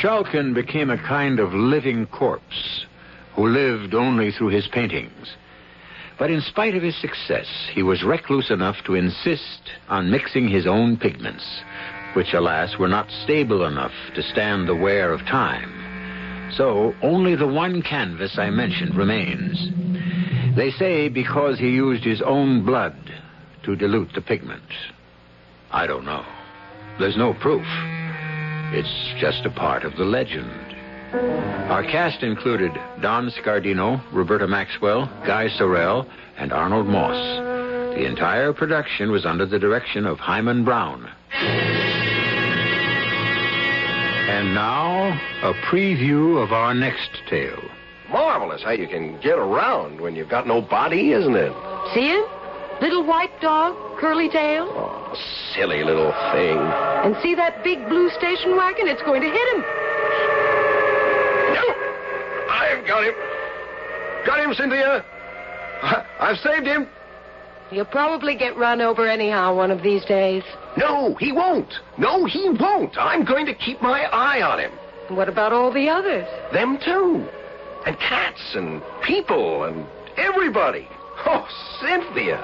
Schalken 0.00 0.54
became 0.54 0.90
a 0.90 0.98
kind 0.98 1.40
of 1.40 1.52
living 1.52 2.06
corpse 2.06 2.86
who 3.34 3.48
lived 3.48 3.92
only 3.92 4.30
through 4.30 4.48
his 4.48 4.68
paintings. 4.68 5.34
But 6.16 6.30
in 6.30 6.40
spite 6.40 6.76
of 6.76 6.82
his 6.84 6.96
success, 7.00 7.48
he 7.72 7.82
was 7.82 8.04
recluse 8.04 8.52
enough 8.52 8.76
to 8.86 8.94
insist 8.94 9.72
on 9.88 10.12
mixing 10.12 10.46
his 10.46 10.66
own 10.68 10.96
pigments, 10.96 11.44
which, 12.14 12.34
alas, 12.34 12.78
were 12.78 12.88
not 12.88 13.10
stable 13.24 13.66
enough 13.66 13.92
to 14.14 14.22
stand 14.22 14.68
the 14.68 14.76
wear 14.76 15.12
of 15.12 15.20
time. 15.26 15.87
So 16.58 16.92
only 17.02 17.36
the 17.36 17.46
one 17.46 17.82
canvas 17.82 18.36
I 18.36 18.50
mentioned 18.50 18.96
remains. 18.96 19.70
They 20.56 20.72
say 20.72 21.08
because 21.08 21.56
he 21.56 21.68
used 21.68 22.02
his 22.02 22.20
own 22.20 22.66
blood 22.66 22.96
to 23.62 23.76
dilute 23.76 24.12
the 24.12 24.20
pigment. 24.20 24.64
I 25.70 25.86
don't 25.86 26.04
know. 26.04 26.24
There's 26.98 27.16
no 27.16 27.32
proof. 27.32 27.64
It's 28.74 29.20
just 29.20 29.46
a 29.46 29.50
part 29.50 29.84
of 29.84 29.96
the 29.96 30.04
legend. 30.04 30.50
Our 31.70 31.84
cast 31.84 32.24
included 32.24 32.72
Don 33.00 33.30
Scardino, 33.30 34.02
Roberta 34.12 34.48
Maxwell, 34.48 35.06
Guy 35.24 35.48
Sorel, 35.56 36.08
and 36.38 36.52
Arnold 36.52 36.88
Moss. 36.88 37.94
The 37.94 38.04
entire 38.04 38.52
production 38.52 39.12
was 39.12 39.24
under 39.24 39.46
the 39.46 39.60
direction 39.60 40.06
of 40.06 40.18
Himan 40.18 40.64
Brown. 40.64 41.08
And 44.28 44.52
now, 44.54 45.08
a 45.42 45.54
preview 45.72 46.42
of 46.44 46.52
our 46.52 46.74
next 46.74 47.10
tale. 47.30 47.62
Marvelous 48.10 48.62
how 48.62 48.72
you 48.72 48.86
can 48.86 49.18
get 49.22 49.38
around 49.38 50.02
when 50.02 50.14
you've 50.14 50.28
got 50.28 50.46
no 50.46 50.60
body, 50.60 51.12
isn't 51.12 51.34
it? 51.34 51.50
See 51.94 52.08
him? 52.08 52.24
Little 52.82 53.06
white 53.06 53.32
dog, 53.40 53.74
curly 53.98 54.28
tail. 54.28 54.68
Oh, 54.68 55.16
silly 55.54 55.82
little 55.82 56.12
thing. 56.32 56.58
And 56.58 57.16
see 57.22 57.34
that 57.36 57.64
big 57.64 57.88
blue 57.88 58.10
station 58.10 58.54
wagon? 58.54 58.86
It's 58.86 59.00
going 59.00 59.22
to 59.22 59.28
hit 59.28 59.48
him. 59.54 59.60
No! 61.56 61.64
I've 62.52 62.86
got 62.86 63.04
him. 63.04 63.14
Got 64.26 64.40
him, 64.44 64.52
Cynthia. 64.52 65.04
I've 66.20 66.36
saved 66.36 66.66
him. 66.66 66.86
He'll 67.70 67.86
probably 67.86 68.36
get 68.36 68.58
run 68.58 68.82
over 68.82 69.08
anyhow 69.08 69.56
one 69.56 69.70
of 69.70 69.82
these 69.82 70.04
days. 70.04 70.42
No, 70.78 71.16
he 71.16 71.32
won't. 71.32 71.72
No, 71.98 72.24
he 72.24 72.48
won't. 72.50 72.96
I'm 72.96 73.24
going 73.24 73.46
to 73.46 73.54
keep 73.54 73.82
my 73.82 74.04
eye 74.04 74.42
on 74.42 74.60
him. 74.60 74.72
What 75.08 75.28
about 75.28 75.52
all 75.52 75.72
the 75.72 75.88
others? 75.88 76.26
Them 76.52 76.78
too. 76.84 77.26
And 77.84 77.98
cats 77.98 78.54
and 78.54 78.80
people 79.02 79.64
and 79.64 79.84
everybody. 80.16 80.88
Oh, 81.26 81.48
Cynthia, 81.80 82.36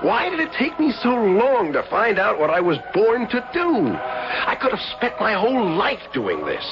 why 0.00 0.30
did 0.30 0.40
it 0.40 0.50
take 0.58 0.80
me 0.80 0.92
so 1.02 1.10
long 1.10 1.72
to 1.74 1.82
find 1.90 2.18
out 2.18 2.38
what 2.38 2.48
I 2.48 2.60
was 2.60 2.78
born 2.94 3.28
to 3.28 3.50
do? 3.52 3.88
I 3.92 4.56
could 4.60 4.70
have 4.70 4.96
spent 4.96 5.20
my 5.20 5.34
whole 5.34 5.76
life 5.76 6.00
doing 6.14 6.44
this. 6.46 6.64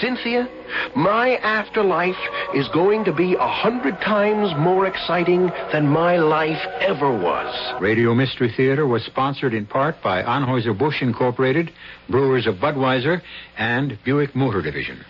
Cynthia, 0.00 0.48
my 0.94 1.36
afterlife 1.36 2.16
is 2.54 2.68
going 2.68 3.04
to 3.04 3.12
be 3.12 3.34
a 3.34 3.48
hundred 3.48 3.94
times 4.00 4.52
more 4.58 4.86
exciting 4.86 5.50
than 5.72 5.86
my 5.86 6.16
life 6.16 6.60
ever 6.80 7.10
was. 7.10 7.80
Radio 7.80 8.14
Mystery 8.14 8.52
Theater 8.56 8.86
was 8.86 9.04
sponsored 9.04 9.54
in 9.54 9.66
part 9.66 9.96
by 10.02 10.22
Anheuser-Busch 10.22 11.02
Incorporated, 11.02 11.70
Brewers 12.08 12.46
of 12.46 12.56
Budweiser, 12.56 13.20
and 13.56 13.98
Buick 14.04 14.34
Motor 14.34 14.62
Division. 14.62 15.04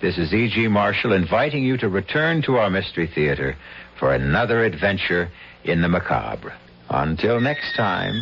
This 0.00 0.18
is 0.18 0.32
E.G. 0.32 0.68
Marshall 0.68 1.12
inviting 1.12 1.64
you 1.64 1.78
to 1.78 1.88
return 1.88 2.42
to 2.42 2.56
our 2.56 2.68
Mystery 2.68 3.10
Theater 3.12 3.56
for 3.98 4.14
another 4.14 4.64
adventure 4.64 5.30
in 5.64 5.80
the 5.80 5.88
macabre. 5.88 6.54
Until 6.90 7.40
next 7.40 7.74
time, 7.76 8.14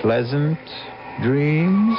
pleasant 0.00 0.58
dreams. 1.22 1.98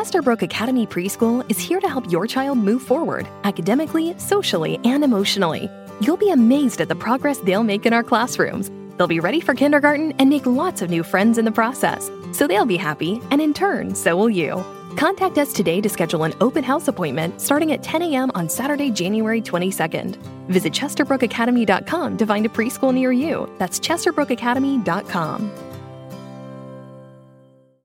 Chesterbrook 0.00 0.40
Academy 0.40 0.86
Preschool 0.86 1.44
is 1.50 1.58
here 1.58 1.78
to 1.78 1.86
help 1.86 2.10
your 2.10 2.26
child 2.26 2.56
move 2.56 2.80
forward 2.82 3.28
academically, 3.44 4.18
socially, 4.18 4.80
and 4.82 5.04
emotionally. 5.04 5.68
You'll 6.00 6.16
be 6.16 6.30
amazed 6.30 6.80
at 6.80 6.88
the 6.88 6.94
progress 6.94 7.36
they'll 7.40 7.62
make 7.62 7.84
in 7.84 7.92
our 7.92 8.02
classrooms. 8.02 8.70
They'll 8.96 9.06
be 9.06 9.20
ready 9.20 9.42
for 9.42 9.52
kindergarten 9.52 10.14
and 10.18 10.30
make 10.30 10.46
lots 10.46 10.80
of 10.80 10.88
new 10.88 11.02
friends 11.02 11.36
in 11.36 11.44
the 11.44 11.52
process. 11.52 12.10
So 12.32 12.46
they'll 12.46 12.64
be 12.64 12.78
happy, 12.78 13.20
and 13.30 13.42
in 13.42 13.52
turn, 13.52 13.94
so 13.94 14.16
will 14.16 14.30
you. 14.30 14.64
Contact 14.96 15.36
us 15.36 15.52
today 15.52 15.82
to 15.82 15.88
schedule 15.90 16.24
an 16.24 16.32
open 16.40 16.64
house 16.64 16.88
appointment 16.88 17.38
starting 17.38 17.72
at 17.72 17.82
10 17.82 18.00
a.m. 18.00 18.30
on 18.34 18.48
Saturday, 18.48 18.90
January 18.90 19.42
22nd. 19.42 20.16
Visit 20.46 20.72
ChesterbrookAcademy.com 20.72 22.16
to 22.16 22.24
find 22.24 22.46
a 22.46 22.48
preschool 22.48 22.94
near 22.94 23.12
you. 23.12 23.54
That's 23.58 23.78
ChesterbrookAcademy.com. 23.78 25.69